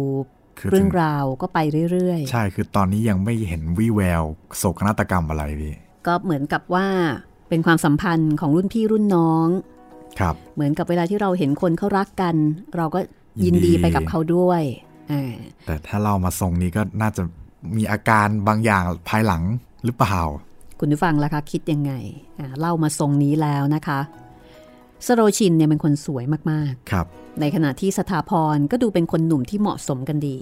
[0.59, 1.59] คือเรื่องถึงราวก็ไป
[1.91, 4.23] เรื่อยใช่คือตอนนี้ยังไม่เห็นวิแวว
[4.57, 6.87] โศกนาฏกรรมอะไรพี่ๆก็เหมือนกับว่า
[7.49, 9.47] เป็นความสัมพันธ์ของรุ่นพี่รุ่นน้อง
[10.19, 12.35] ครับเหมือนกับเวลาที่เราเห็นคนเขารักกัน
[12.77, 12.99] เราก็
[13.45, 14.61] ยินยินดีดีไปกับเขาด้วย
[15.11, 15.33] อ่า
[15.65, 17.21] แต่ถ้าเรามาทรงนี้ก็น่าจะ
[17.77, 19.43] มีอาการบางอย่างภายหลัง
[19.85, 20.19] หรือเปล่า
[20.79, 21.93] คุณผู้ฟังล่ะคะคิดยังไง
[22.39, 23.99] อ่าเล่ามาทรงนี้แล้วนะคะ
[25.05, 30.37] สโรชินเนี่ยเป็นคนสวยมากครับๆในขณะที่สถาพรก็ดูเป็นคนหนุ่มที่เหมาะสมกันดี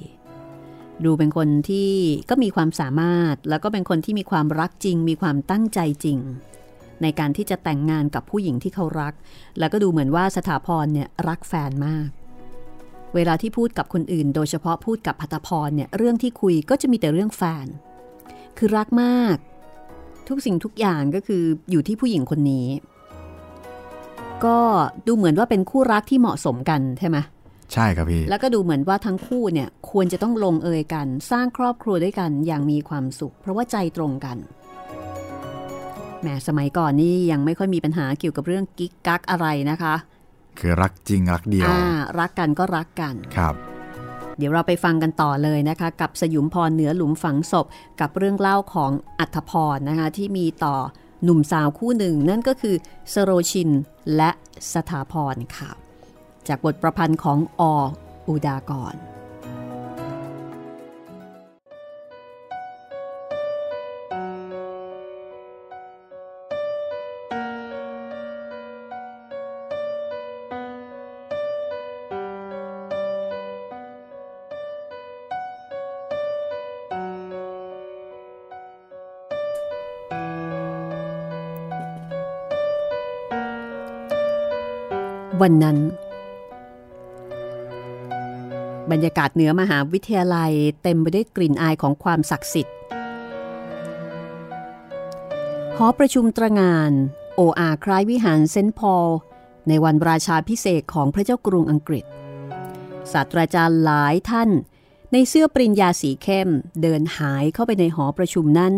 [1.06, 1.92] ดูเป็นคนที่
[2.30, 6.20] ก็มีความสามารถ แล้วก็เป็นคนที่มีความรักจริง มีความตั้งใจจริง
[7.02, 9.14] ในการที่จะแต่งงานกับผู้หญิงที่เขารัก
[9.60, 12.10] แล้วก็ดูเหมือนว่าสถาพรเนี่ยรักแฟนมาก
[13.16, 17.68] เวลาที่พูดกับคนอื่น โดยเฉพาะพูดกับพัตพรเนี่ยเรื่องที่คุยก็จะมีแต่เรื่องแฟน
[18.58, 19.38] คือรักมาก
[20.28, 22.68] ทุกสิ่งทุกอย่างก็คืออยู่ที่ผู้หญิงคนนี้
[24.46, 24.58] ก็
[25.08, 27.18] ดูเหมือนว่าเป็นคู่รักที่เหมาะสมกันใช่ไหม
[27.74, 34.38] ใช่ครับพี่ แล้วก็ดูเหมือนว่าทั้งคู่เนี่ยควรจะต้องลงเอยกัน สร้างครอบครัวด้วยกันอย่างมีความสุข เพราะว่าใจตรงกัน
[36.22, 39.96] แหมสมัยก่อนนี่ยังไม่ค่อยมีปัญหาเกี่ยวกับเรื่องกิ๊กกักอะไรนะคะ
[40.60, 41.82] คือรักจริงรักเดียวอ่า
[42.20, 43.56] รักกันก็รักกันครับ
[44.38, 47.66] เดี๋ยวเราไปฟังกันต่อเลยนะคะ กับสยุมพรเหนือหลุมฝังศพ
[48.02, 50.76] กับเรื่องเล่าของอัธพรนะคะที่มีต่อ
[51.24, 52.76] หนุ่มสาวคู่หนึ่งนั่นก็คือ
[53.14, 53.70] สโรชิน
[54.16, 54.32] และ
[54.74, 55.72] สถาพรค่ะ
[56.48, 57.62] จากบทประพันธ์ของอ
[58.28, 58.96] อุดากร
[85.42, 85.78] วันนั้น
[88.92, 90.52] บรรยากาศเหนือมหาวิทยาลัย
[90.84, 92.76] เต็มไปด้วยกลิ่นอายของความศักดิ์สิทธิ์
[95.78, 96.92] หอประชุมตรงาน
[97.36, 99.10] โออาคล้ายวิหารเซนต์พอล
[99.68, 102.06] ในวันราชาพิเศษของพระเจ้ากรุงอังกฤษ
[103.12, 104.50] ศาสตราจารย์หลายท่าน
[105.12, 106.50] ในเสื้อปริญญาสีเข้ม
[106.82, 108.74] เดินหายเข้าไปในหอประชุมนั้น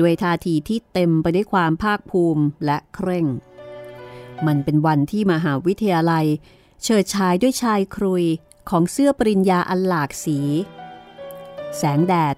[0.00, 3.26] ด้วยท่าทีที่เต็มไปด้วยความภาคภูมิและเคร่ง
[4.46, 6.26] มันเป็นวันที่มหาวิทยาลัย
[6.82, 8.24] เฉิดฉายด้วยชายครุย
[8.68, 10.38] ของเสื้อปริญญาอันหลากสี
[11.76, 12.36] แสงแดด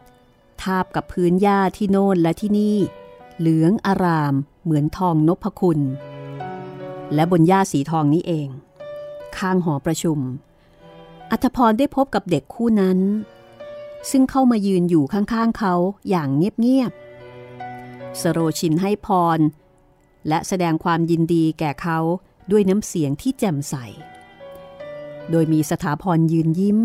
[0.62, 2.76] ทาบกับพื้นหญ้าที่โน่นและที่นี่
[3.38, 4.34] เหลืองอาราม
[4.64, 5.80] เหมือนทองนพคุณ
[7.14, 8.48] และบนหญ้าสีทองนี้เอง
[9.36, 10.18] ข้างหอประชุม
[11.30, 12.98] อัธพรได้พบกับเด็กคู่นั้น
[14.10, 15.74] ซึ่งเข้ามายืนอยู่ข้างๆเขา
[16.08, 19.38] อย่างเงียบๆสโรชินให้พร
[20.28, 21.98] และแสดงความยินดีแก่เขา
[22.50, 23.74] ด้วยน้ำเสียงที่แจ่มใส
[25.30, 26.78] โดยมีสถาพรยืนยิ้ม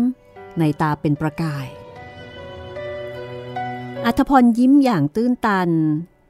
[0.58, 1.66] ในตาเป็นประกาย
[4.04, 5.70] อัธพรยิ้มอย่างตื้นตัน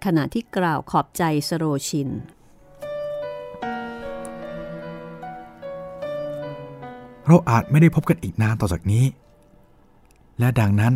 [0.05, 2.09] ขณะที่กล่าวขอบใจสโรชิน
[7.27, 9.05] เราอาจไม่ได้พบกันอีกนานต่อจากนี้
[10.39, 10.95] และดังนั้น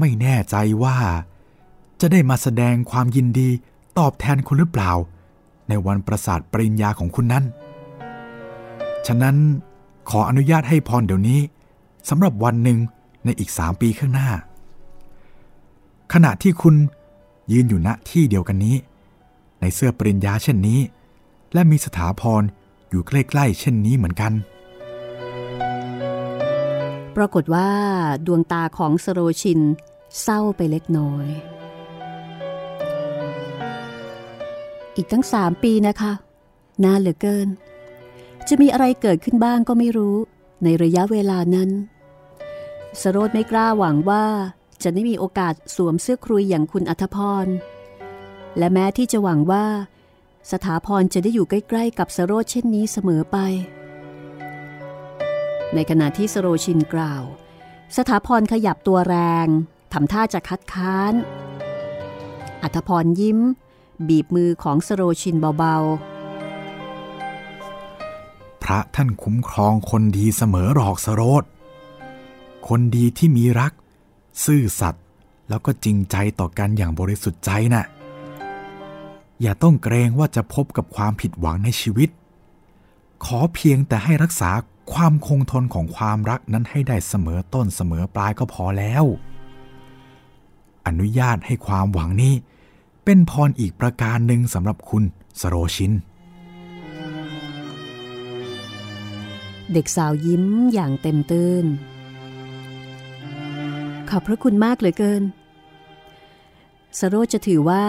[0.00, 0.98] ไม่แน่ใจว่า
[2.00, 3.48] จะได้มาแสดงความยินดี
[3.98, 4.92] ตอบแทนคุณหรือเปล่า
[5.68, 7.44] ในวันประสาทปริญญาของคุณนั้น
[9.06, 9.36] ฉะนั้น
[10.10, 11.40] ขออนุญาตให้พรเดี๋ยวนี้
[12.08, 12.78] สำหรับวันหนึ่ง
[13.24, 14.30] ในอีกสามปีข้างหน้า
[16.12, 16.74] ขณะที่คุณ
[17.52, 18.76] ยืนอยู่ณที่เดียวกันนี้
[19.60, 20.80] ในเสื้อปริญญาเช่นนี้
[21.52, 22.42] และมีสถาพร
[22.90, 24.32] อยู่ใกล้ๆเช่นนี้เหมือนกัน
[27.16, 27.68] ปรากฏว่า
[28.26, 29.60] ดวงตาของสโรชิน
[30.22, 31.26] เศร้าไปเล็กน้อย
[34.96, 36.12] อีกทั้งสามปีนะคะ
[36.84, 37.48] นานเหลือเกิน
[38.48, 40.16] จะมีอะไรเกิดขึ้นบ้างก็ไม่รู้
[40.64, 41.70] ในระยะเวลานั้น
[43.00, 44.26] สโรธไม่กล้าหวังว่า
[44.82, 47.46] จะได้มีโอกาสสวมเสื้อครุยอย่างคุณอัธพร
[48.58, 49.66] และแม้ที่จะหวังว่า
[50.50, 53.36] สถาพรจะได้อยู่ใกล้ๆ กับสโรธเช่นนี้เสมอไป
[55.74, 57.22] ในขณะที่สโรชินกล่าว
[57.96, 59.46] สถาพรขยับตัวแรง
[59.92, 61.14] ทำท่าจะคัดค้าน
[62.62, 63.38] อัธพรยิ้ม
[64.08, 71.44] บีบมือของสโรชินเบาๆ พระท่านคุ้มครองคนดีเสมอหรอกสโรธ
[72.68, 73.72] คนดีที่มีรัก
[74.44, 75.04] ซื่อสัตย์
[75.48, 77.84] แล้วก็จริงใจต่อกันอย่างบริสุทธิ์ใจน่ะ
[79.42, 82.10] อย่าต้องเกรงว่าจะพบกับความผิดหวังในชีวิต
[83.24, 84.50] ขอเพียงแต่ให้รักษา
[84.92, 89.04] ความคงทนของความรักนั้นให้ได้เสมอต้นเสมอปลายก็พอแล้ว
[90.86, 92.34] อนุญาตให้ความหวังนี้
[93.04, 95.04] เป็นพรอีกประการหนึ่งสำหรับคุณ
[95.40, 95.92] สโรชิน
[99.72, 101.66] เด็กสาวยิ้มอย่างเต็มตื้น
[104.10, 105.22] ขอบพระคุณมากเหลือเกิน
[106.98, 107.84] สโรจะถือว่า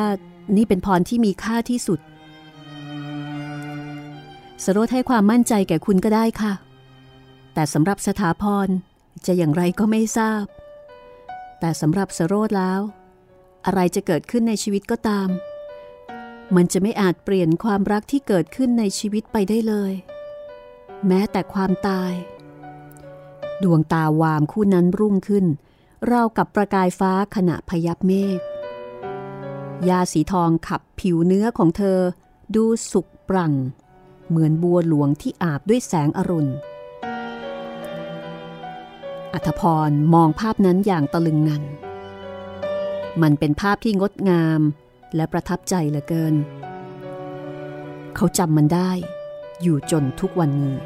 [0.55, 1.99] นี่เป็นพรที่มีค่าที่สุด
[4.63, 6.53] สโรให้ความมั่นใจแก่คุณก็ได้ค่ะ
[7.53, 8.67] แต่สำหรับสถาพร
[9.25, 10.45] จะอย่างไรก็ไม่ทราบ
[11.59, 12.81] แต่สำหรับสโรแล้ว
[13.65, 15.29] อะไรจะเกิดขึ้นในชีวิตก็ตาม
[16.55, 19.93] มันจะไม่อาจเปลี่ยนความรักที่เกิดขึ้นในชีวิตไปได้เลย
[21.07, 22.13] แม้แต่ความตาย
[23.63, 25.45] ดวงตาวามคู่นั้นรุ่งขึ้น
[26.11, 28.39] ราวกับประกายฟ้าขณะพยับเมฆ
[29.89, 31.99] ยาสีทองขับผิวเนื้อของเธอ
[32.55, 33.53] ดูสุกปรั่ง
[34.29, 36.51] เหมือนบัวหลวงที่อาบด้วยแสงอรุณ
[39.33, 41.63] อัธพรมองภาพนั้นอย่างตะลึงงัน
[43.23, 44.61] มันเป็นภาพที่งดงาม
[45.15, 46.35] และประทับใจเหลือเกิน
[48.15, 48.91] เขาจำมันได้
[49.61, 50.77] อยู่จนทุกวันนี้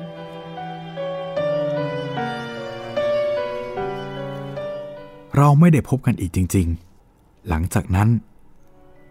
[5.38, 6.68] เราไม่ได้พบกันอีกจริง
[7.08, 8.10] ๆ หลังจากนั้น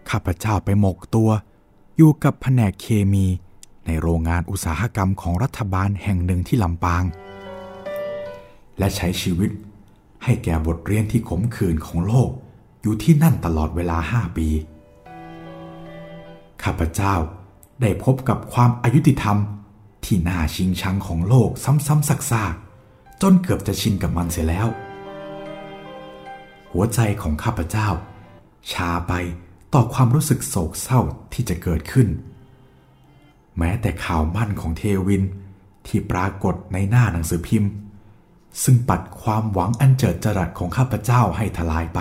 [0.09, 1.29] ข้าพเจ้าไปหมกตัว
[1.97, 3.25] อยู่กับแผนกเคมี
[3.85, 7.03] ในโรงงานอุตสาหกรรมของรัฐบาลแห่งหนึ่งที่ลำปาง
[8.77, 9.51] และใช้ชีวิต
[10.23, 12.31] ให้แก่บทเรียนที่ขมขื่นของโลก
[12.81, 14.47] อยู่ที่นั่นตลอดเวลาห้าปี
[16.63, 17.15] ข้าพเจ้า
[17.81, 19.37] ได้พบกับความอายุติธรรม
[20.05, 22.15] ที่น่าชิงชังของโลกซ้ำๆซั
[22.51, 24.67] กๆ จนเกือบจะชินกับมันเสียแล้ว
[26.71, 27.87] หัวใจของข้าพเจ้า
[28.71, 29.13] ชาไป
[29.73, 31.01] ต่อความรู้สึกโศกเศร้า
[31.33, 32.07] ที่จะเกิดขึ้น
[33.57, 35.23] แม้แต่ข่าวมั่นของเทวิน
[35.87, 37.71] ที่ปรากฏในหน้าหนังสือพิมพ์
[38.63, 41.99] ซึ่งปัดความหวังอันเจิดจรัสของข้าพเจ้าให้ทลายไป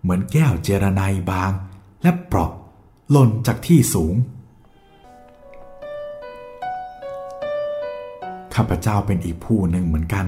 [0.00, 1.52] เหมือนแก้วเจรไนบาง
[2.02, 2.50] และเปราะ
[3.10, 4.14] หล่นจากที่สูง
[8.54, 10.26] ข้าพเจ้าเป็นอีกผู้หนึ่งเหมือนกัน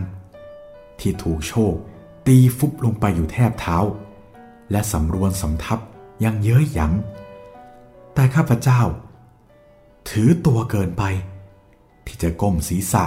[1.01, 1.75] ที่ถูกโชค
[2.27, 3.77] ตีฟุบลงไปอยู่แทบเท้า
[4.71, 5.79] และสำรวนสำทับ
[6.25, 6.93] ยังเย้ยหยัน
[8.15, 8.81] แต่ข้าพเจ้า
[10.11, 11.03] ถือตัวเกินไป
[12.07, 13.05] ที่จะก้มศีรษะ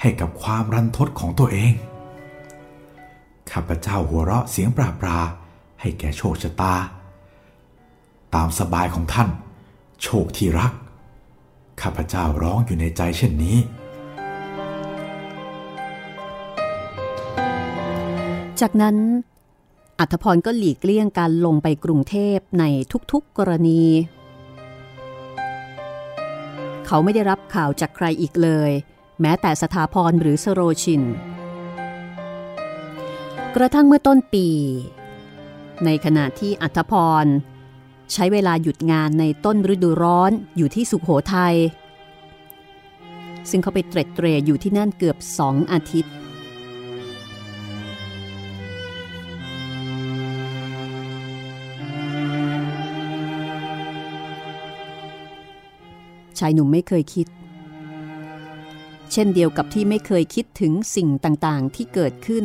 [0.00, 1.72] ให้กับความรันทดของตัวเอง
[3.50, 5.18] ข้าพเจ้าหัวเราะเสียงปราปรา
[5.80, 6.74] ให้แก่โชคชะตา
[8.34, 9.28] ตามสบายของท่าน
[10.02, 10.72] โชคที่รัก
[11.80, 13.56] ข้าพเจ้าร้องอยู่ในใจเช่นนี้
[18.60, 18.96] จากนั้น
[19.98, 22.64] อัธพรก็หลีกเลี่ยงการลงไปกรุงเทพใน
[23.12, 23.82] ทุกๆกรณี
[26.86, 28.70] เขาไม่ได้รับข่าวจากใครอีกเลย
[29.20, 31.02] แม้แต่สถาพรหรือสโรชิน
[33.56, 34.46] กระทั่งเมื่อต้นปี
[35.84, 36.92] ในขณะที่อัธพ
[37.24, 37.26] ร
[38.12, 41.56] ใช้เวลาหยุดงานในต้นฤดูร้อนอยู่ที่สุขโขทยัย
[43.50, 46.12] ซึ่งเขาไปเตร็ดเตรอยู่ที่นั่นเกือบสองอาทิตย์
[56.38, 57.26] ชายหนุ่มไม่เคยคิด
[59.12, 62.44] เช่นเดียวกับที่ไม่เคยคิดถึงสิ่งต่างๆที่เกิดขึ้น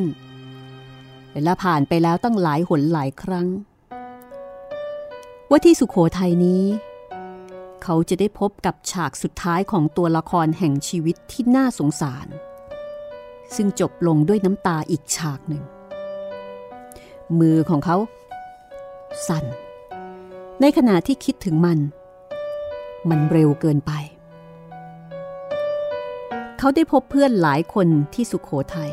[1.44, 3.48] และผ่านไปแล้วตั้งหลายหนหลายครั้ง
[5.50, 6.64] ว่าที่สุขโขทัยนี้
[7.84, 12.28] เขาจะได้พบกับฉากสุดท้ายของตัวละครแห่งชีวิตที่น่าสงสาร
[13.56, 15.64] ซึ่งจบลงด้วยน้ำตาอีกฉากหนึ่ง
[17.40, 17.98] มือของเขา
[19.28, 19.46] สั่น
[20.62, 21.80] ในขณะที่คิดถึงมัน
[23.10, 23.92] มันเร็วเกินไป
[26.60, 28.92] เขาได้พบเพื่อนหลายคนที่สุขโขทยัย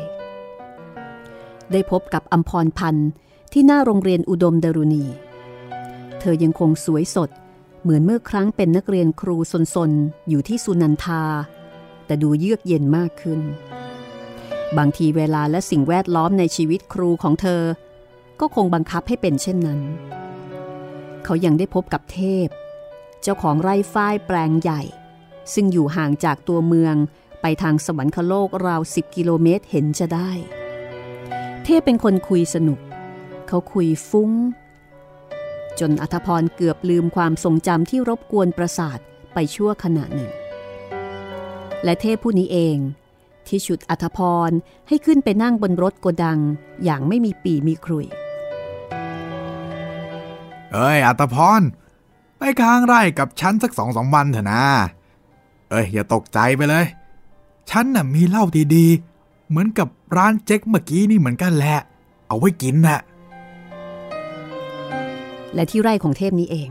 [1.71, 3.09] ได้พบกับอัมพรพันธ์
[3.53, 5.05] ที่หน้าโรงเรียนอุดมดารุณี
[6.19, 7.29] เธอยังคงสวยสด
[7.81, 9.37] เหมือนเมื่อครั้งเป็นนักเรียนครู
[9.75, 11.23] สนๆ อยู่ที่สุนันทา
[12.05, 13.41] แต่ดูเยือกเย็นมากขึ้น
[14.77, 17.61] บางทีเวลาและสิ่งแวดล้อมในชีวิตครูของเธอ
[18.39, 19.79] ก็คงบังคับให้เป็นเช่นนั้น
[21.23, 22.47] เขายังได้พบกับเทพ
[23.21, 24.81] เจ้าของไร่ฝ้ายแปลงใหญ่
[25.53, 26.95] ซึ่งอยู่ห่างจากตัวเมือง
[27.41, 30.31] ไปทางสวรรคโลกราวสิบกิโลเมตรเห็นจะได้
[31.71, 32.79] ทพเป็นคนคุยสนุก
[33.47, 34.31] เขาคุยฟุ้ง
[35.79, 38.99] จนอัธพรเกือบลืมความทรงจำที่รบกวนประสาท
[39.33, 40.31] ไปชั่วขณะหนึ่ง
[41.83, 42.77] และเทพผู้นี้เอง
[43.47, 44.19] ที่ฉุดอัธพ
[44.49, 44.51] ร
[44.87, 46.39] ให้ขึ้นไปนั่งบนรถโกดัง
[46.83, 48.05] อย่างไม่มีปีมีครุย
[50.71, 51.61] เอ้ยอัตพร
[52.37, 54.63] ไปค้างไร่กับฉันสักสองสามวันเถอะนะ
[55.69, 56.85] เอ้ยอย่าตกใจไปเลย
[57.69, 58.43] ฉันน่ะมีเหล้า
[58.75, 59.10] ดีๆ
[59.51, 59.87] เหมือนกับ
[60.17, 61.77] ร้านเจ๊กเมื่อกี้นี่เหมือนกันแหละ
[62.27, 62.99] เอาไว้กินน่ะ
[65.53, 66.69] และที่ไร่ของเทพนี้เอง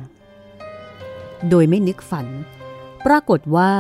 [1.51, 2.26] โดยไม่นึกฝัน
[3.07, 3.72] ปรากฏว่า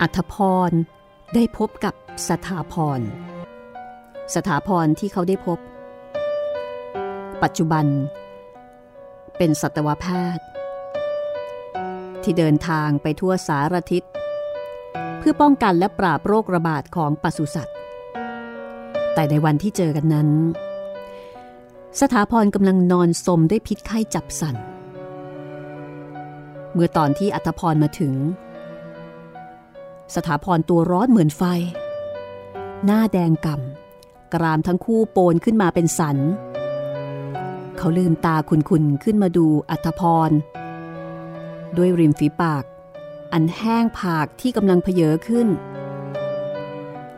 [0.00, 0.34] อัธพ
[0.68, 0.70] ร
[1.34, 1.94] ได้พบกับ
[2.28, 3.00] สถาพร
[4.34, 5.58] สถาพรที่เขาได้พบ
[7.42, 7.86] ปัจจุบัน
[9.36, 10.06] เป็นสัตวแพ
[10.36, 10.46] ทย์
[12.22, 14.02] ที่เดินทางไปทั่วสารทิศ
[15.30, 17.76] พื่อป้องกันและปราบโรคระบาดของปศุสัตว์
[19.14, 20.28] แต่ในวันที่เจอกันนั้น
[22.00, 24.56] สถาพรกำลังนอนสมด้วยพิษไข้จับสัน
[26.72, 28.14] เมื่อตอนที่อัธพรมาถึง
[30.14, 31.42] สถาพรตัวร้อนเหมือนไฟ
[32.84, 36.16] หน้าแดงก่ำกรามทั้งคู่โปนขึ้นมาเป็นสัน
[37.76, 40.30] เขาลืมตาคุนๆขึ้นมาดูอัธพร
[41.76, 42.64] ด้วยริมฝีปาก
[43.32, 45.48] อันแห้งผากที่กำลังเพเยอขึ้น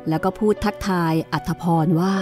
[0.08, 2.14] แล้วก็พูดทักทายอัธพรว่า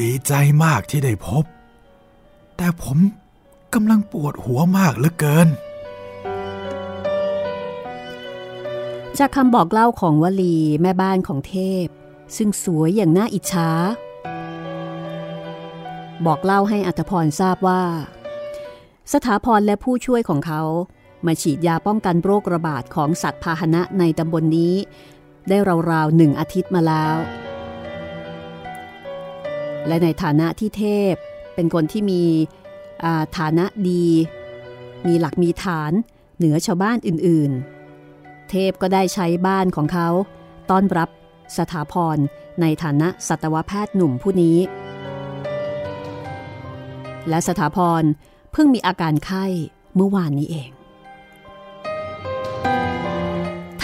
[0.00, 0.32] ดีใจ
[0.64, 1.44] มากที่ได้พบ
[2.56, 2.98] แต่ผม
[3.74, 5.48] กำลังปวดหัวมากเหลือเกิน
[9.18, 11.86] จากคำบอกเล่าของวลีแม่บ้านของเทพ
[12.36, 13.70] ซึ่งสวยอย่างน่าอิจฉา
[16.26, 17.82] บอกเล่าให้อัตพรทราบว่า
[19.12, 20.62] สถาพรและผู้ช่วยของเขา
[21.26, 24.74] มาฉีดยาป้องกันโรคระบาดของสัตว์พาหนะในตำบลนนี้
[25.48, 25.56] ได้
[25.90, 27.16] ราวๆหนึ่งอาทิตย์มาแล้ว
[29.86, 31.14] และในฐานะที่เทพ
[31.54, 32.22] เป็นคนที่มี
[33.38, 34.06] ฐานะดี
[35.06, 35.92] มีหลักมีฐาน
[36.38, 40.08] เหนือชาวบ้านอื่นๆ เทพก็ได้ใช้บ้านของเขา
[40.70, 41.08] ต้อนรับ
[41.56, 42.18] สถาพร
[42.60, 44.58] ในฐานะสัตวแพทย์หนุ่มผู้นี้
[47.28, 48.02] และสถาพร
[48.52, 49.44] เพิ่งมีอาการไข้
[49.96, 50.70] เมื่อวานนี้เอง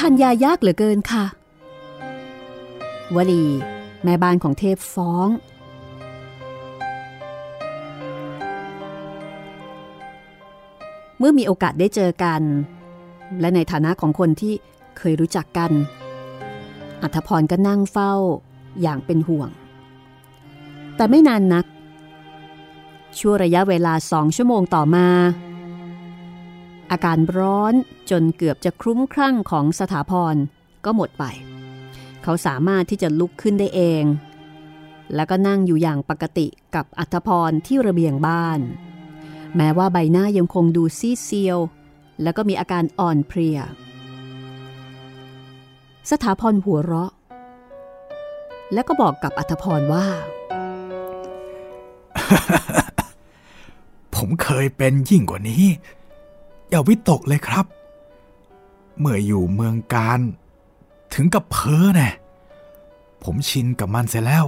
[0.07, 1.24] านยายากเหลือเกินค่ะ
[3.16, 3.44] วลี
[4.05, 5.28] แม่บ้านของเทพฟ้อง
[11.18, 12.42] เมื่อมีโอกาสได้เจอกัน
[13.40, 14.55] และในฐานะของคนที่
[14.98, 15.70] เคยรู้จักกัน
[17.02, 18.12] อัธพรก็นั่งเฝ้า
[18.82, 19.48] อย่างเป็นห่วง
[20.96, 21.64] แต่ไม่นานนัก
[23.18, 25.07] ชั่วระยะเวลาสองชั่วโมงต่อมา
[26.91, 27.74] อาการร้อน
[28.11, 30.37] จนเกือบจะคลุ้มคลั่งของสถาพร
[30.85, 31.24] ก็หมดไป
[32.22, 34.05] เขาสามารถที่จะลุกขึ้นได้เอง
[35.14, 38.61] แล้วก็นั่งอยู่อย่างปกติกับอัธพรที่ระเบียงบ้าน
[39.57, 41.59] แม้ว่าใบหน้ายังคงดูซีดเซียว
[42.22, 43.59] แล้วก็มีอาการอ่อนเพลีย
[46.11, 47.12] สถาพรหัวเราะ
[48.72, 50.07] แล้วก็บอกกับอัธพรว่า
[54.14, 55.64] ผมเคยเป็นยิ่งกว่านี้
[56.75, 57.66] อย่าวิตกเลยครับ
[58.99, 60.20] เมื่ออยู่เมืองการ
[61.14, 62.11] ถึงกับเพ้อแน่
[63.22, 64.45] ผมชินกับมันเสียแล้ว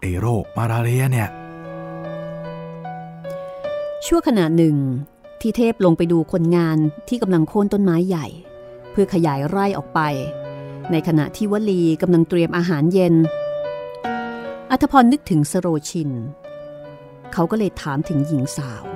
[0.00, 1.28] ไอโรคมาลาเรียเนี่ย
[4.06, 4.76] ชั่วขณะหนึ่ง
[5.40, 6.78] ที่เทพลงไปดูคนงาน
[7.08, 8.26] ที่กำลังโค่นต้นไม้ใหญ่
[8.90, 10.00] เพื่อขยายไร่ออกไป
[10.90, 13.14] ในขณะที่วลีกำลังเตรียมอาหารเย็น
[14.70, 16.10] อัธพรนึกถึงสโรชิน
[17.32, 18.87] เขาก็เลยถามถึงหญิงสาว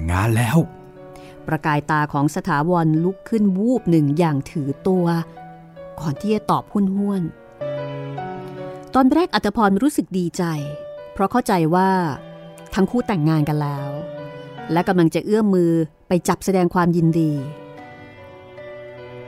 [0.00, 0.58] งงานแล้ว
[1.46, 5.06] ประกายตาของสถาวรลุกขึ้นวูบหนึ่งอย่างถือตัว
[6.00, 7.22] ก่อนที่จะตอบหุ้นห้วน
[8.94, 10.44] ตอนแรกอัตพรรู้สึกดีใจ
[11.12, 11.90] เพราะเข้าใจว่า
[12.74, 13.90] ทั้งคู่แต่งงานกันแล้ว
[14.72, 15.72] และกำลังจะเอื้อมมือ
[16.08, 17.32] ไปจับแสดงความยินดี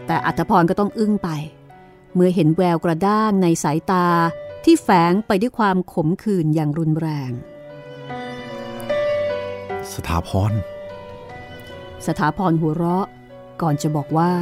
[0.07, 1.29] แต่อัตพรก็ต้องอึ้งไป
[2.15, 4.07] เมื่อเห็นแววกระด้างในสายตา
[4.65, 7.31] ที่แฝงไปด้วยความขมขื่นอย่างรุนแรง
[9.95, 10.53] สถาพร
[12.07, 13.07] สถาพรหัวเราะ
[13.63, 14.33] ก่อนจะบอกว่า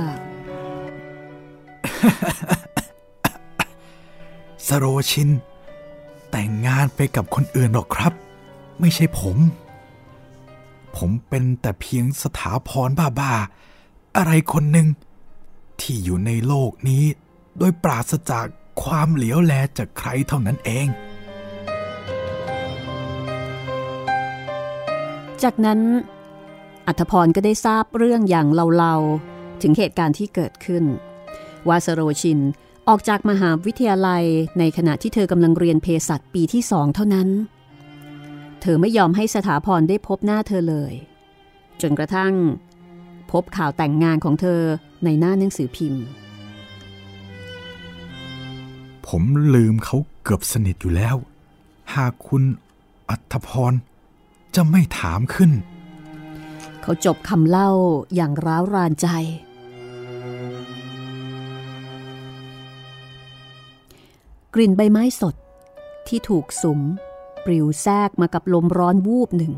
[4.67, 5.31] สโรชิน
[6.31, 8.13] แต่งงานไปกับคนอื่นหรอกครับ
[8.81, 9.37] ไม่ใช่ผม
[10.97, 14.89] ผมเป็นแต่เพียงสถาพรบ้าๆ อะไรคนหนึ่ง
[15.81, 17.05] ที่อยู่ในโลกนี้
[17.59, 18.47] โดยปราศจาก
[18.83, 20.87] ความเหลียวแลจากใครเท่านั้นเอง
[25.45, 25.81] จากนั้น
[26.87, 30.85] อัธพรก็ได้ทราบเรื่องอย่างเล่าๆ ถึงเหตุการณ์ที่เกิดขึ้น
[31.69, 32.41] ว่าสโรชิน
[32.89, 34.25] ออกจากมหาวิทยาลัย
[34.59, 37.29] ในขณะที่เธอกำลังเรียนเภสัชปีที่สองเท่านั้น
[38.61, 40.93] เธอไม่ยอมให้สถาพรได้พบหน้าเธอเลย
[41.83, 42.35] จนกระทั่ง
[43.33, 44.63] พบข่าวแต่งงานของเธอ
[45.05, 46.05] ในหน้าหนังสือพิมพ์
[49.07, 49.23] ผม
[49.55, 51.17] ลืมเขาเกือบสนิทอยู่แล้ว
[51.95, 52.43] หากคุณ
[53.11, 53.73] อัธพร
[54.55, 55.53] จะไม่ถามขึ้น
[56.83, 57.71] เขาจบคำเล่า
[58.15, 59.09] อย่างร้าวรานใจ
[64.55, 65.35] กลิ่นใบไม้สด
[66.09, 66.81] ที่ถูกสุม
[67.45, 69.55] ปลิวแทรกมากับลมร้อนวูบหนึ่ง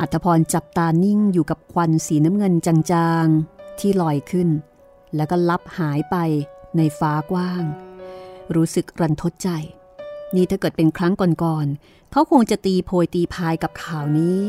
[0.00, 4.48] อัธพรจับตานิ่งอยู่กับควันสีน้ำเงินจางๆ ที่ลอยขึ้น
[5.16, 6.16] แล้วก็ลับหายไป
[6.76, 7.64] ในฟ้ากว้าง
[8.54, 9.50] รู้สึกรันทดใจ
[10.34, 14.40] นี่ถ้าเกิดเป็นครั้งก่อนๆเขาคงจะตีโพยตีพายกับข่าวนี้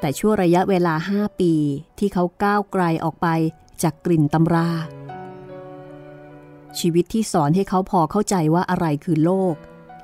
[0.00, 1.54] แต่ช่วระยะเวลาห้าปี
[1.98, 3.26] ที่เขาก้าวไกลออกไป
[3.82, 4.70] จากกลิ่นตำรา
[6.78, 9.54] ชีวิตที่สอนให้เขาพอเข้าใจว่าอะไรคือโลก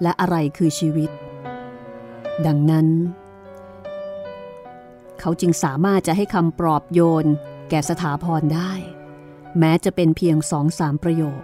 [0.02, 1.10] และอะไรคือชีวิต
[2.46, 2.88] ดังนั้น
[5.20, 7.26] เขาจึงสามารถจะให้คำปลอบโยน
[7.70, 8.72] แก่สถาพรได้
[9.58, 11.40] แม้จะเป็นเพียงสองสามประโยค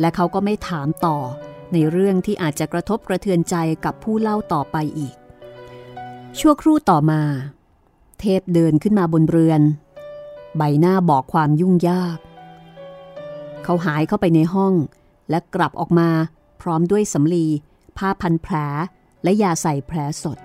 [0.00, 1.18] และเขาก็ไม่ถามต่อ
[1.74, 5.14] ในเรื่องที่อาจจะกระทบกระเทือนใจกับผู้เล่าต่อไปอีก
[6.38, 7.22] ชั่วครู่ต่อมา
[8.20, 9.60] เทพเดินขึ้นมาบนเรือน
[10.56, 12.18] ใบหน้าบอกความยุ่งยาก
[13.64, 14.74] เขาหายเข้าไปในห้อง
[15.30, 16.08] และกลับออกมา
[16.60, 17.46] พร้อมด้วยสำลี
[17.96, 18.54] ผ้าพันแผล
[19.22, 20.38] และยาใส่แผลสด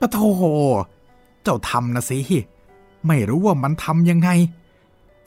[0.00, 0.18] ปะโท
[1.42, 2.18] เจ้าทำนะสิ
[3.06, 4.30] ไม่รู้ว่ามันทำยังไง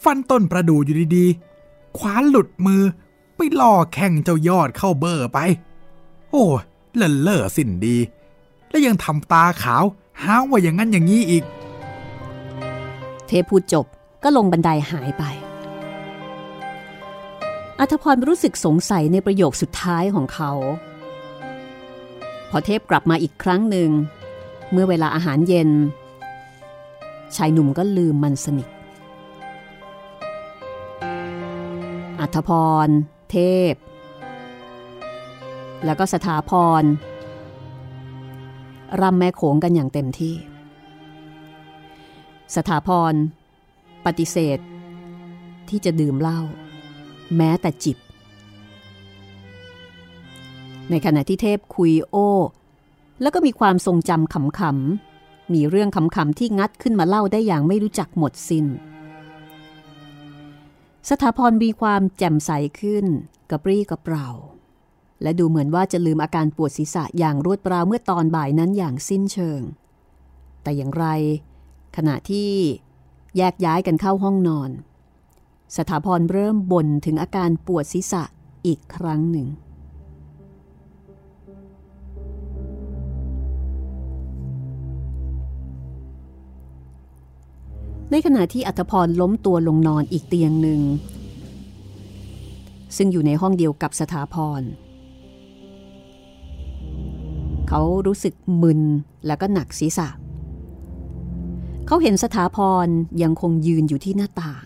[0.03, 2.81] ฟันต้นประดูอยู่ดีๆขวานหลุดมือ
[3.35, 5.39] ไปล่อแข่งเจ้ายอดเข้าเบอร์ไป
[6.31, 6.45] โอ้
[6.95, 7.97] เล่นเล่อสิ้นดี
[8.69, 9.83] และยังทำตาขาว
[10.23, 11.43] ห้าวว่าอย่างนั้นอย่างนี้อีก
[13.27, 13.85] เทพพูดจบ
[14.23, 15.23] ก็ลงบันไดหายไป
[17.79, 20.51] อัธพรรู้สึกสงสัยในประโยคสุดท้ายของเขา
[22.49, 23.89] พอเทพกลับมาอีกครั้งหนึ่ง
[24.71, 25.69] เมื่อเวลาอาหารเย็น
[27.35, 28.67] ชายหนุ่มก็ลืมมันสนิท
[32.21, 32.49] อัธพ
[32.85, 32.87] ร
[33.31, 33.37] เท
[33.71, 33.73] พ
[35.85, 36.51] แล้วก็สถาพ
[36.81, 36.83] ร
[39.01, 40.35] รำแม่โขงกันอย่างเต็มที่
[42.55, 43.13] สถาพร
[44.05, 44.59] ปฏิเสธ
[45.69, 46.39] ที่จะดื่มเหล้า
[47.35, 47.97] แม้แต่จิบ
[50.89, 52.29] ในขณะที่เทพคุยโอ้
[53.21, 58.65] แล้วก็มีความทรงจำขำๆ มีเรื่องขำๆที่งัดขึ้นมาเล่าได้อย่างไม่รู้จักหมดสิน้น
[61.07, 63.05] สถาพรมีความแจ่มใสขึ้น
[63.49, 64.29] กระปรี้กระเปร่า
[65.21, 69.61] และดูเหมือนว่าจะลืมอาการปวดศีรษะอย่างรวดเปราเมื่อตอนบ่ายนั้นอย่างสิ้นเชิง
[70.63, 71.05] แต่อย่างไร
[71.95, 72.51] ขณะที่
[73.37, 74.69] แยกย้ายกันเข้าห้องนอน
[75.75, 78.23] สถาพรเริ่มบ่นถึงอาการปวดศีรษะ
[78.65, 79.47] อีกครั้งหนึ่ง
[88.11, 90.81] ในขณะที่อัธพรล้มตัวลงนอนอีกเตียงหนึ่ง
[92.97, 94.61] ซึ่งอยู่ในห้องเดียวกับสถาพร
[97.67, 98.81] เขารู้สึกมึน
[99.27, 100.09] แล้วก็หนักศีรษะ
[101.87, 102.87] เขาเห็นสถาพร
[103.21, 104.65] ยังคงยืนอยู่ที่หน้าต่าง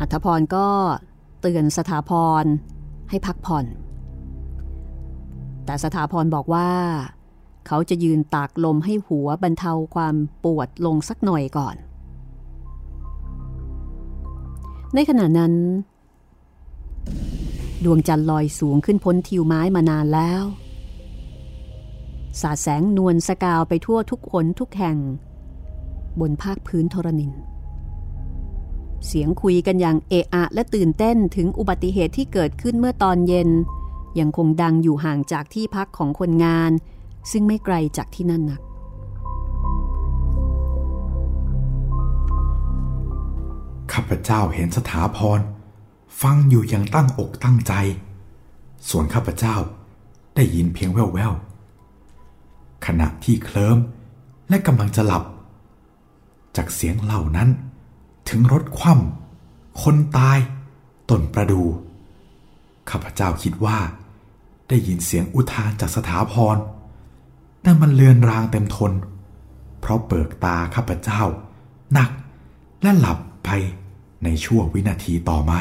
[0.00, 0.68] อัธพรก็
[1.40, 2.10] เตือนสถาพ
[2.42, 2.44] ร
[3.10, 3.66] ให้พักผ่อน
[5.66, 6.70] แต่สถาพรบอกว่า
[7.66, 11.76] เขาจะยืนตากลมให้หัวบรรเทาความปวดลงสักหน่อยก่อน
[14.94, 15.54] ในขณะนั้น
[17.84, 20.42] ดวงจันทร์ลอยสูงขึ้นพ้นทิวไม้มานานแล้ว
[22.40, 24.98] สาดแสงนวลสกาวไปทั่วทุกขนทุกแห่ง
[26.20, 27.32] บนภาคพื้นทรนิน
[29.06, 33.50] เสียงคุยกันอย่างเอะอะและตื่นเต้นถึงอุบัติเหตุที่เกิดขึ้นเมื่อตอนเย็น
[34.18, 36.70] ยังคงดังอยู่ห่างจากที่พักของคนงาน
[37.30, 38.60] ซึ่งไม่ไกลจากที่นั่นนัก
[43.92, 45.40] ข้าพเจ้าเห็นสถาพร
[46.22, 47.72] ฟังอยู่อย่างตั้งอกตั้งใจ
[48.88, 49.56] ส่วนข้าพเจ้า
[50.34, 53.78] ได้ยินเพียงแว่วๆขณะที่เคลิ้ม
[54.48, 55.24] และกำลังจะหลับ
[56.56, 57.48] จากเสียงเหล่านั้น
[58.28, 60.38] ถึงรถคว่ำคนตาย
[61.10, 61.62] ต้นประดู
[62.90, 63.78] ข้าพเจ้าคิดว่า
[64.68, 66.56] ได้ยินเสียงอุทานจากสถาพร
[67.64, 68.92] แต่มันเลือนรางเต็มทน
[69.80, 71.22] เพราะเปิกตาข้าพเจ้า
[71.92, 72.10] หนัก
[72.82, 73.48] และหลับไป
[74.24, 75.60] ในชั่ววินาทีต่อมา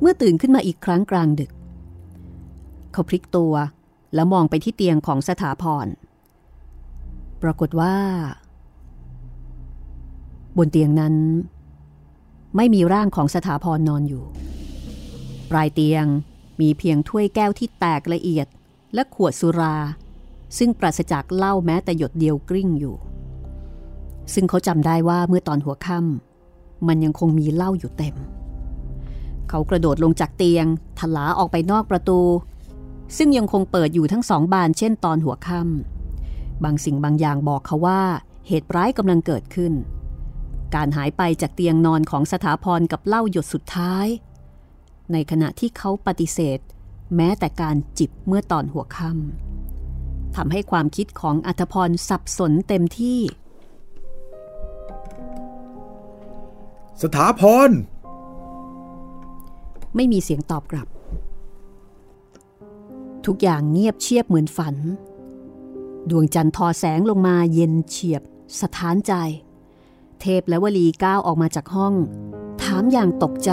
[0.00, 1.50] เมื่อตื่นขึ้นมาอีกครั้งกลางดึก
[2.92, 3.54] เขาพลิกตัว
[4.14, 5.86] แล้วมองไปที่เตียงของสถาพร
[7.42, 7.94] ปรากฏว่า
[10.58, 11.14] บนเตียงนั้น
[12.56, 14.24] ไม่มีร่างของสถาพรนอนอยู่
[15.52, 16.06] ปลายเตียง
[16.60, 18.46] มีเพียงถ้วยแก้วที่แตกละเอียด
[18.94, 19.76] และขวดสุรา
[20.58, 22.96] ซึ่งปราศจากเหล้าแม้แต่หยดเดียวกริ้งอยู่
[24.34, 28.16] ซึ่งเขาจำได้ว่าเมื่อตอนหัวค่ำมันยังคงมีเหล้าอยู่เต็ม
[29.48, 30.66] เขากระโดดลงจากเตียง
[30.98, 32.20] ทลาออกไปนอกประตู
[33.16, 38.02] ซึ่งยังคงเปิดอยู่ทั้งสองบานเช่นตอนหัวค่ำบางสิ่งบางอย่างบอกเขาว่า
[38.46, 39.72] เหตุร้ายกำลังเกิดขึ้น
[40.74, 44.06] การหายไปจากเตียงนอนของสถาพรกับเหล้าหยดสุดท้าย
[45.12, 46.58] ในขณะที่เขาปฏิเสธ
[47.16, 53.20] แม้แต่การจิบเมื่อตอนหัวค่ำทำให้ความคิดของอัธพรสับสนเต็มที่
[57.02, 57.70] สถาพร
[59.96, 60.88] ไม่มีเสียงตอบกลับ
[63.26, 64.76] ทุกอย่างเงียบเชียบเหมือนฝัน
[66.10, 68.22] ดวงจันทร์ทอแสงลงมาเย็นเฉียบ
[68.60, 69.12] สถานใจ
[70.20, 71.94] เทพและวลีก้าวออกมาจากห้อง
[72.62, 73.52] ถามอย่างตกใจ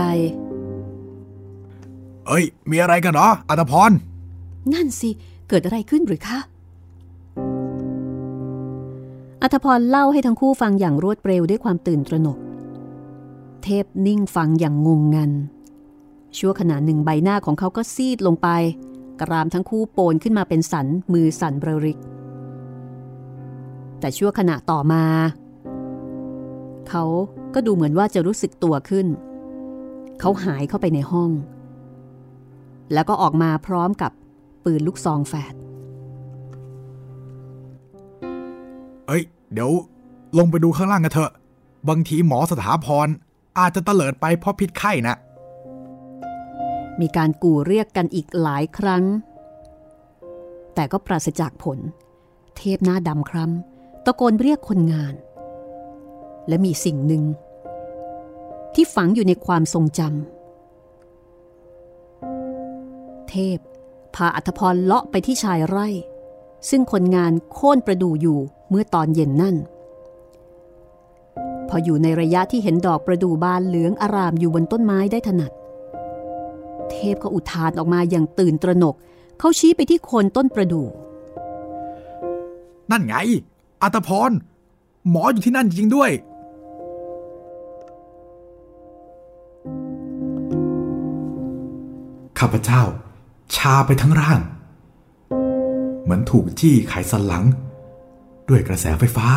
[2.30, 3.92] เอ้ย มีอะไรกันเหรออัตพร
[4.74, 5.10] นั่นสิ
[5.50, 6.40] เกิดอะไรขึ้นหรือคะ
[9.42, 12.38] อัธพรเล่าให้ทั้งคู่ฟังอย่างรวดเร็วด้วยความตื่นตระหนก
[13.64, 15.32] เทพนิ่งฟังอย่างงงงัน
[16.38, 18.48] ชั่วขณะหนึ่งใบหน้าของเขาก็ซีดลงไป
[19.22, 22.00] กรามทั้งคู่โปนขึ้นมาเป็นสันมือสันเบรริก
[24.00, 25.04] แต่ชั่วขณะต่อมา
[26.90, 27.04] เขา
[27.54, 29.08] ก็ดูเหมือนว่าจะรู้สึกตัวขึ้น
[30.20, 31.32] เขาหายเข้าไปในห้อง
[32.94, 34.12] แล้วก็ออกมาพร้อมกับ
[34.64, 35.54] ปืนลูกซองแฝด
[39.08, 39.24] เอ้ย
[39.54, 39.72] เดี๋ยว
[40.38, 41.32] ลงไปดูข้างล่างกันเถอะ
[41.90, 43.08] บางทีหมอสถาพร
[43.60, 45.16] อาจจะเตลิดไปเพราะพิษไข้นะ
[47.02, 49.04] มีการกู่เรียกกันอีกหลายครั้ง
[50.76, 51.80] แต่ก็ปราศจากผล
[52.58, 55.14] เทพหน้าดำคล้ำตะโกนเรียกคนงาน
[56.48, 57.24] และมีสิ่งหนึ่ง
[58.74, 60.39] ที่ฝังอยู่ในความทรงจำ
[63.32, 63.58] เทพ
[64.16, 65.88] พาอัธพรเลาะไปที่ชายไร่
[66.70, 69.56] ซึ่งคนงานโค่นประดู่อยู่เมื่อตอนเย็นนั่น
[71.70, 75.52] พออยู่ในระยะที่เห็นดอกประดู่บานเหลืองอารามอยู่บนต้นไม้ได้ถนัด
[76.92, 78.96] เทพก็อุทานออกมาอย่างตื่นตระหนก
[79.40, 80.88] เขาชี้ไปที่โคนต้นประดู่
[82.92, 83.16] นั่นไง
[83.82, 84.32] อัตพร
[85.10, 86.12] หมออยู่ที่นั่นจริงด้วย
[92.40, 92.82] ข้าพเจ้า
[93.56, 94.40] ชาไปทั้งร่าง
[96.02, 97.44] เหมือนถูกจี้ไขสันหลัง
[98.50, 99.28] ด้วยกระแสไฟฟ้า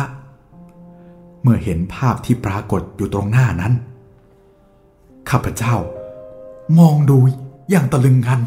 [1.41, 3.73] เมื่อเห็นภาพที่ปรากฏอยู่ตรงหน้านั้น
[5.29, 5.75] ข้าพเจ้า
[6.79, 7.17] มองดู
[7.69, 8.41] อย่างตะลึงงัน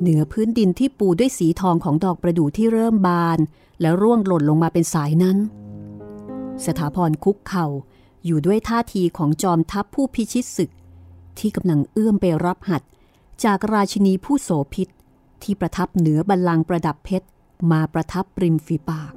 [0.00, 3.38] เหนือพื้นดินที่ปูด้วยสีทองของดอกประดู่ที่เริ่มบาน
[3.80, 5.38] แล้วร่วงหล่นลงมาเป็นสายนั้น
[6.64, 7.66] สถาพรคุกเข่า
[8.24, 10.70] อยู่ด้วยท่าทีของจอมทัพผู้พิชิตศึก
[11.40, 12.82] ที่กำลังเอื้อมไปรับหัด
[13.44, 14.88] จากราชินีผู้โสพิษ
[15.42, 17.26] ที่ประทับเหนือบัลลังก์ประดับเพชร
[17.70, 19.12] มาประทับริมฝีปาก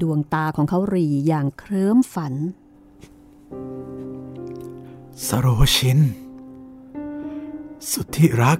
[0.00, 2.34] ดวงตาของเขาหรีอย่างเคลิ้มฝัน
[5.26, 5.46] สโร
[5.76, 5.98] ชิน
[7.90, 8.58] สุดที่รัก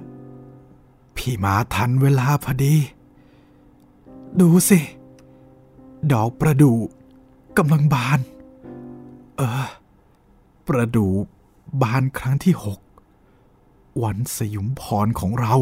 [1.15, 2.75] พี่มาทันเวลาพอดี
[4.39, 4.79] ดูสิ
[6.11, 6.77] ดอกประดู่
[7.57, 8.19] กำลังบาน
[9.37, 9.67] เออ
[10.67, 11.11] ประดู่
[11.81, 12.79] บานครั้งที่หก
[14.03, 15.53] วันสยุมพรของเรา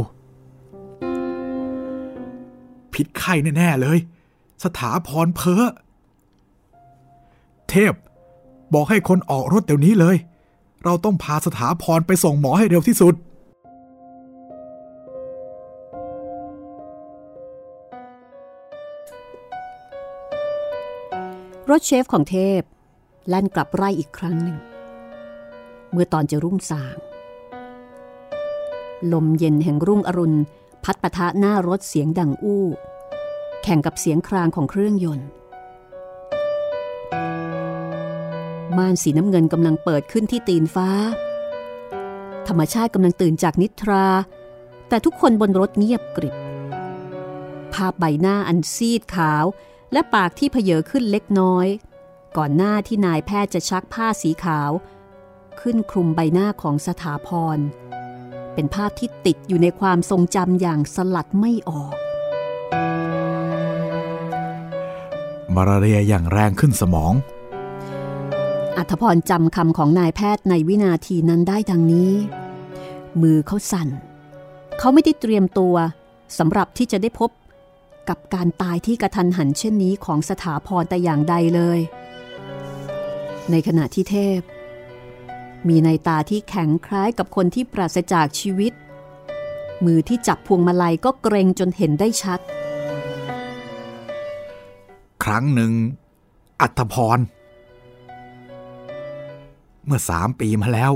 [2.93, 3.99] ผิดไข้แน่ ๆ เลย
[4.63, 5.63] สถาพรเพ้อ
[7.69, 7.93] เทพ
[8.73, 10.15] บอกให้คนออกรถเดี๋ยวนี้เลย
[10.83, 13.15] เราต้องพาสถาพรไปส่งหมอให้เร็วที่สุด
[21.69, 22.61] รถเชฟของเทพ
[23.27, 24.57] แล่นกลับไร่อีกครั้งหนึ่ง
[25.91, 26.97] เมื่อตอนจะรุ่งสาง
[29.13, 30.39] ลมเย็นแห่งรุ่งอรุณ
[30.83, 32.65] พัดปะทะหน้ารถเสียงดังอู้
[33.63, 35.27] แข่งกับเสียงครางของเครื่องยนต์
[38.77, 40.89] ม่านสีน้ำเงินกำลังเปิดขึ้นที่ตีนฟ้า
[42.47, 44.05] ธรรมชาติกำลังตื่นจากนิทรา
[44.89, 46.35] แต่ทุกคนบนรถเงียบกริบ
[47.73, 49.45] ภาพใบหน้าอันซีดขาว
[49.93, 51.67] และปากที่เพเยอขึ้นเล็กน้อย
[52.37, 54.71] ก่อนหน้าที่นายแพทย์จะชักผ้าสีขาว
[55.61, 57.57] ขึ้นคลุมใบหน้าของสถาพร
[58.53, 61.93] เป็นภาพที่ติดอยู่ในความทรงจำอย่างสลัดไม่ออก
[65.55, 67.13] มาลาเรียอย่างแรงขึ้นสมอง
[68.77, 72.11] อัธพรจำคำของนายแพทย์ในวินาทีนั้นได้ดังนี้
[73.21, 73.89] มือเขาสั่น
[74.79, 75.75] เขาไม่ได้เตรียมตัว
[76.37, 77.29] สำหรับที่จะได้พบ
[78.09, 81.79] กับการตายที่กระทันหันเช่นนี้ของสถาพรแต่อย่างใดเลย
[83.51, 84.39] ในขณะที่เทพ
[85.67, 88.73] มีในตาที่แข็งคล้ายกับคนที่ปราศจากชีวิต
[89.85, 92.39] มือที่จับพวงมาลัยก็เกรงจนเห็นได้ชัด
[95.23, 95.71] ครั้งหนึ่ง
[96.61, 97.19] อัธพร
[99.85, 100.91] เมื่อสามปีมาแล้ว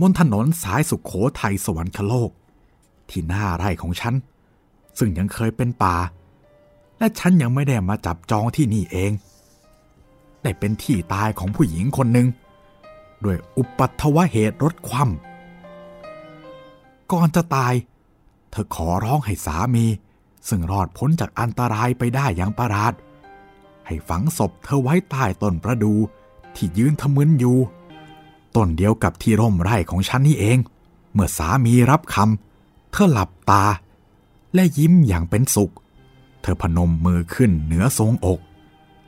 [0.00, 2.30] บนถนนสายสุขโขทัยสวรรคโลก
[3.08, 4.14] ที่หน้าไร่ของฉัน
[4.98, 5.96] ซึ่งยังเคยเป็นป่า
[6.98, 9.12] และฉันยังไม่ได้มาจับจองที่นี่เอง
[10.42, 12.26] ได้เป็นที่ตายของผู้หญิงคนหนึ่ง
[13.24, 17.74] ด้วยอุปัตวเหตุรถคว่ำก่อนจะตาย
[18.50, 19.86] เธอขอร้องให้สามี
[20.48, 22.92] ซึ่งรอดพ้นจากอันตรายไปได้อย่างประหลาด
[23.86, 25.92] ให้ฝังศพเธอไว้ใต้ต้นประดู
[26.56, 27.58] ที่ยืนทะมึนอยู่
[28.56, 30.58] ต้นเดียวกับที่ร่มไร่ของฉันนี่เอง
[31.12, 33.64] เมื่อสามีรับคำเธอหลับตา
[34.54, 35.72] และยิ้มอย่างเป็นสุข
[36.42, 38.40] เธอพนมมือขึ้นเหนือทรงอก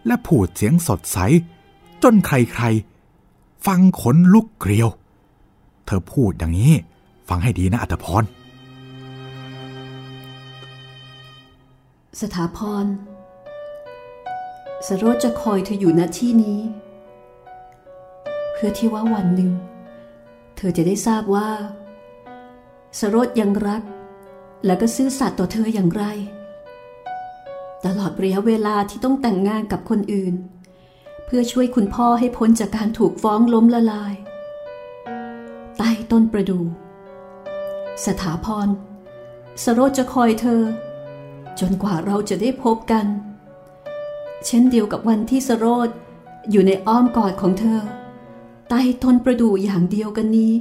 [0.06, 1.18] และพูดเสียงสดใส
[2.02, 2.30] จนใค
[2.60, 2.95] รๆ
[3.66, 4.88] ฟังขนลุกเกลียว
[5.86, 6.72] เธอพูดอย่างนี้
[7.28, 8.24] ฟังให้ดีนะอัตพร
[12.20, 12.86] สถาพร
[14.86, 16.60] สโรจจะคอยเธออยู่ณที่นี้
[18.52, 19.52] เพื่อที่ว่าวันหนึ่ง
[20.56, 21.48] เธอจะได้ทราบว่า
[22.98, 23.82] สโรจยังรัก
[24.66, 26.04] และก็ซื่อสัตย์ต่อเธออย่างไร
[27.84, 34.14] ตลอดระยะเวลาที่ต้องแต่งงานกับคนอื่นเเพื่อช่วยคุณพ่อให้พ้นจากการถูกฟ้องล้มละลาย
[35.78, 36.60] ใต้ต้นประดู
[38.04, 38.68] สถาพร
[39.62, 40.62] สโรจจะคอยเธอ
[41.60, 43.06] จนกว่าเราจะได้พบกัน
[44.46, 45.88] เช่นเดียวกับวันที่สโรธ
[46.50, 47.80] อยู่ในอ้อมกอดของเธอ
[48.68, 50.52] ใต้ต้นประดู่อย่างเดียวกันนี้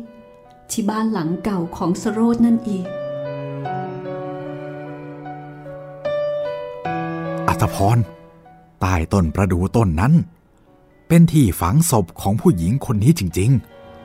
[0.71, 2.85] ที่บ้านหลังเก่าของสโรธนั่นอีก
[7.47, 7.97] อัตพร
[8.81, 10.13] ใต้ต้นประดู่ต้นนั้น
[11.07, 13.51] เป็นที่ฝังศพของผู้หญิงคนนี้จริง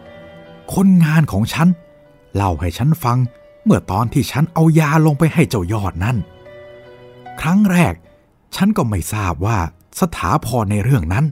[0.08, 1.68] ๆ คนงานของฉัน
[2.34, 3.18] เล่าให้ฉันฟัง
[3.64, 6.16] เมื่อตอนที่ฉันเอายาลงไปให้เจ้ายอดนั่น
[7.40, 7.94] ครั้งแรก
[8.56, 9.58] ฉันก็ไม่ทราบว่า
[10.00, 11.24] สถาพรในเรื่องนั้น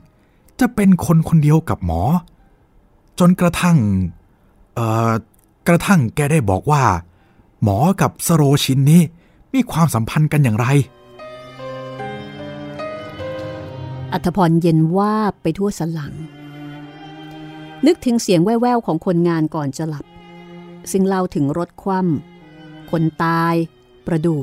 [0.59, 2.01] จะเป็นคนคนเดียวกับหมอ
[3.19, 3.77] จนกระทั่ง
[4.75, 5.11] เอ่อ
[5.67, 6.83] กระทั่งแกได้บอกว่า
[7.63, 9.01] หมอกับสโรชินนี้
[9.53, 10.67] มีความสัมพันธ์กันอย่างไร
[14.13, 16.13] อัธพรเย็นว่าไปทั่วสลัง
[17.85, 20.05] นึกถึงเสียงแว่วๆของคนงานก่อนจะหลับ
[20.91, 23.55] ซึ่งเล่าถึงรถคว่ำคนตาย
[24.07, 24.37] ประดู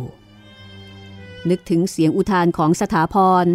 [1.50, 3.46] นึกถึงเสียงอุทานของสถาพร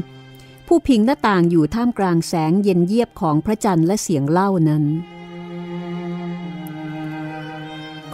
[0.67, 4.83] ผู้พิงหน้าต่างอยู่ท่ามกลางแสงเย็นเยียบของพระจันทร์และเสียงเล่านั้น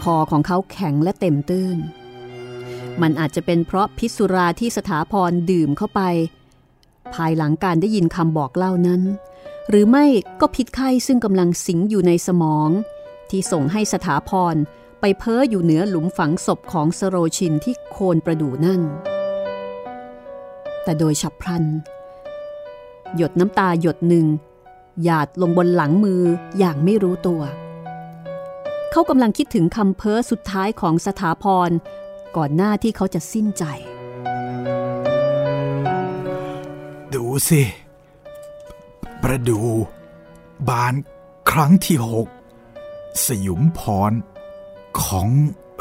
[0.02, 1.78] คอของเขาแข็งและเต็มตื้น
[3.00, 6.00] มันอาจจะเป็นเพราะพิษสุราที่สถาพรดื่มเข้าไป
[7.14, 9.02] ภายหลังการได้ยินคำบอกเล่านั้น
[9.68, 10.06] หรือไม่
[10.40, 12.70] ก็พิษไข้ซึ่งกำลังสิงอยู่ในสมอง
[13.30, 14.56] ที่ส่งให้สถาพร
[15.00, 18.80] ไปเพ้ออยู่เหนือหลุมฝังศพของสโรชินที่โคนประดู่นั่น
[20.84, 21.64] แต่โดยฉับพลัน
[23.16, 24.26] หยดน้ำตาหยดหนึ่ง
[25.04, 26.22] หยาดลงบนหลังมือ
[26.58, 27.42] อย่างไม่รู้ตัว
[28.90, 31.70] เขากำลังคิดถึงคำเพ้อสุดท้ายของสถาพร
[32.36, 33.64] ก่อนหน้าที่เขาจะสิ้นใจ
[37.14, 37.62] ดูสิ
[39.22, 39.60] ประดู
[40.68, 40.94] บาน
[41.50, 42.28] ครั้งที่หก
[43.24, 43.80] สยุมพ
[44.10, 44.12] ร
[45.00, 45.28] ของ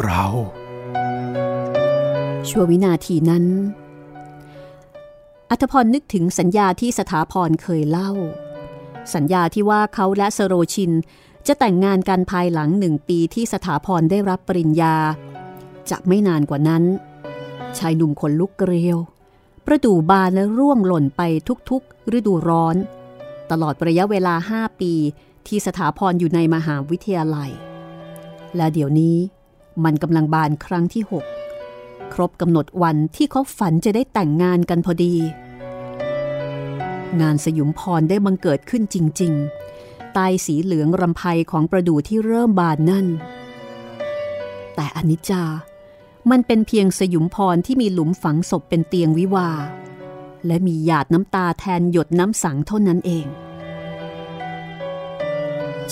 [0.04, 0.26] เรา
[2.48, 3.46] ชั่ววินาทีนั้น
[5.50, 8.12] อัธพรนึกถึงสัญญาที่สถาพรเคยเล่า
[9.16, 10.92] สัญญาที่ว่าเขาและสโรชิน
[11.48, 14.96] จะแต่งงานกันภายหลังหนึ่งปีที่สถาพรได้รับปริญญา
[15.90, 16.84] จะไม่นานกว่านั้น
[17.78, 19.00] ชายหนุ่มขนลุกเกลียว
[19.70, 21.22] ประดู่บานและร่วงหล่นไป
[21.70, 22.76] ทุกๆ ฤดูร้อน
[23.52, 24.94] ตลอดระยะเวลาห้าปี
[25.48, 27.52] ที่สถาพรอยู่ในมหาวิทยาลัย
[28.56, 29.18] และเดี๋ยวนี้
[29.84, 31.26] มันกำลังบานครั้งที่หก
[32.14, 35.16] ครบกำหนดวันที่เขาฝันจะได้แต่งงานกันพอดี
[37.22, 39.34] งานสยุมพรได้บังเกิดขึ้นจริง
[39.74, 43.08] ๆ ใต้สีเหลืองรำไพของประดู่ที่เริ่มบานนั่น
[44.76, 45.44] แต่อนิจจา
[46.32, 49.50] มันเป็นเพียงสยุมพรที่มีหลุมฝังศพเป็นเตียงวิวา
[50.48, 53.28] และมีหยาดน้ำตาแทนหยดน้ำสังเท่านั้นเอง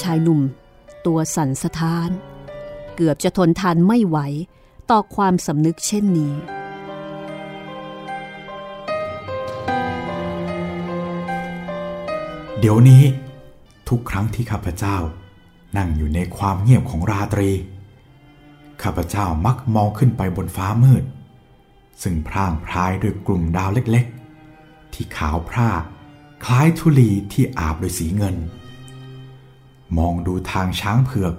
[0.02, 0.42] ชายหนุ่ม
[1.06, 2.10] ตัวสั่นสะท้าน
[2.96, 4.18] เกือบจะทนทานไม่ไหว
[4.90, 6.34] ต่อความสำนึกเช่นนี้
[12.60, 13.04] เดี๋ยวนี้
[13.90, 14.98] ทุกครั้งที่ข้าพเจ้า
[15.78, 17.52] นั่งอยู่ในความเงียบของราตรี
[18.82, 21.04] ข้าพเจ้ามักมองขึ้นไปบนฟ้ามืด
[22.02, 25.70] ซึ่งพร่างพรายด้วยกลุ่มดาวเล็กๆ ที่ขาวพร่า
[26.46, 28.36] คล้ายธุลีที่อาบด้วยสีเงิน
[29.98, 31.34] มองดูทางช้างเผือก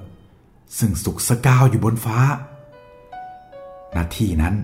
[0.79, 2.19] ซึ่งสุกสกาวอยู่บนฟ้า
[3.97, 4.55] ณที่นั้น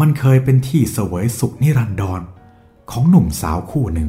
[0.00, 2.20] มันเคยเป็นที่เสวยสุขนิรันดร
[2.90, 4.08] ของหนุ่มสาวคู่หนึ่ง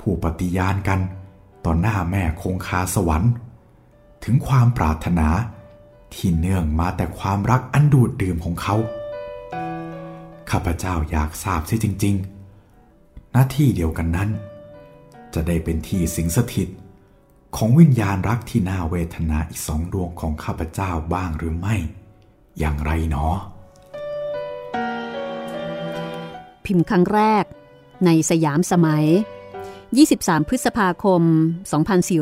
[0.00, 1.00] ผู้ปฏิญาณกัน
[1.64, 3.32] ต่อหน้าแม่คงคาสวรรค์
[4.24, 5.28] ถึงความปรารถนา
[6.14, 8.76] ที่เนื่องมาแต่ความรักอันดูดดื่มของเขา
[10.50, 12.14] ข้าพเจ้าอยากทราบเสียจริง
[12.74, 14.30] ๆ หน้าที่เดียวกันนั้น
[15.34, 16.68] จะได้เป็นที่สิงสถิต
[17.56, 21.76] ของวิญญาณรักที่น่าเวทนาอีกสองดวงของข้าพเจ้าบ้างหรือไม่
[22.58, 23.26] อย่างไรหนอ
[26.64, 27.44] พิมพ์ครั้งแรก
[28.04, 29.06] ในสยามสมัย
[29.76, 31.22] 23 พฤษภาคม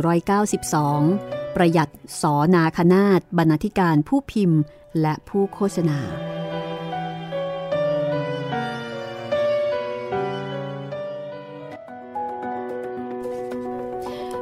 [0.04, 1.90] 2492 ประหยัด
[2.20, 4.60] สอนาคนาตบรรณาธิการผู้พิมพ์
[5.00, 5.98] และผู้โฆษณา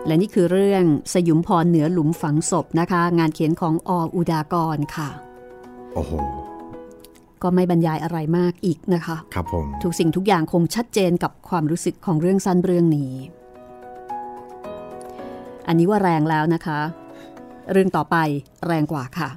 [0.07, 5.09] และนี่คือเรื่องสยุมพรเหนือหลุมฝังศพนะคะ งานเขียนของออุดากรค่ะ
[5.95, 6.13] โอ้โห
[7.43, 13.15] ก็ไม่บรรยายอะไรมากอีกนะคะ ครับผม ทุกสิ่งทุกอย่างคงชัดเจนกับความรู้สึกของเรื่องสั้นเรื่องนี้
[15.67, 16.81] อันนี้ว่าแรงแล้วนะคะ
[17.73, 18.17] เรื่องต่อไป
[18.67, 19.29] แรงกว่าค่ะ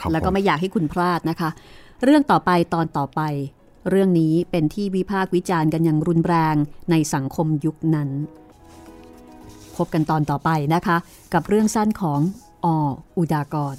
[0.00, 1.50] ครับแล้วก็ผมไม่อยากให้คุณพลาดนะคะ
[2.04, 3.20] เรื่องต่อไปตอนต่อไป
[3.90, 6.56] เรื่องนี้เป็นที่วิพากษ์วิจารณ์กันอย่างรุนแรง
[6.90, 8.08] ในสังคมยุคนั้น
[9.76, 10.96] พบกันตอนต่อไปนะคะ
[11.34, 12.20] กับเรื่องสั้นของ
[12.64, 12.66] อ
[13.16, 13.76] อุดากร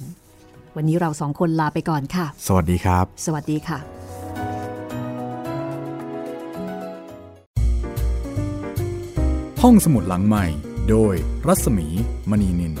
[0.76, 3.78] วันนี้เราสองคนลาไปก่อนค่ะ สวัสดีครับ สวัสดีค่ะ
[9.62, 10.46] ห้องสมุดหลังใหม่
[10.90, 11.14] โดย
[11.46, 11.86] รัศมี
[12.30, 12.74] มณีนิน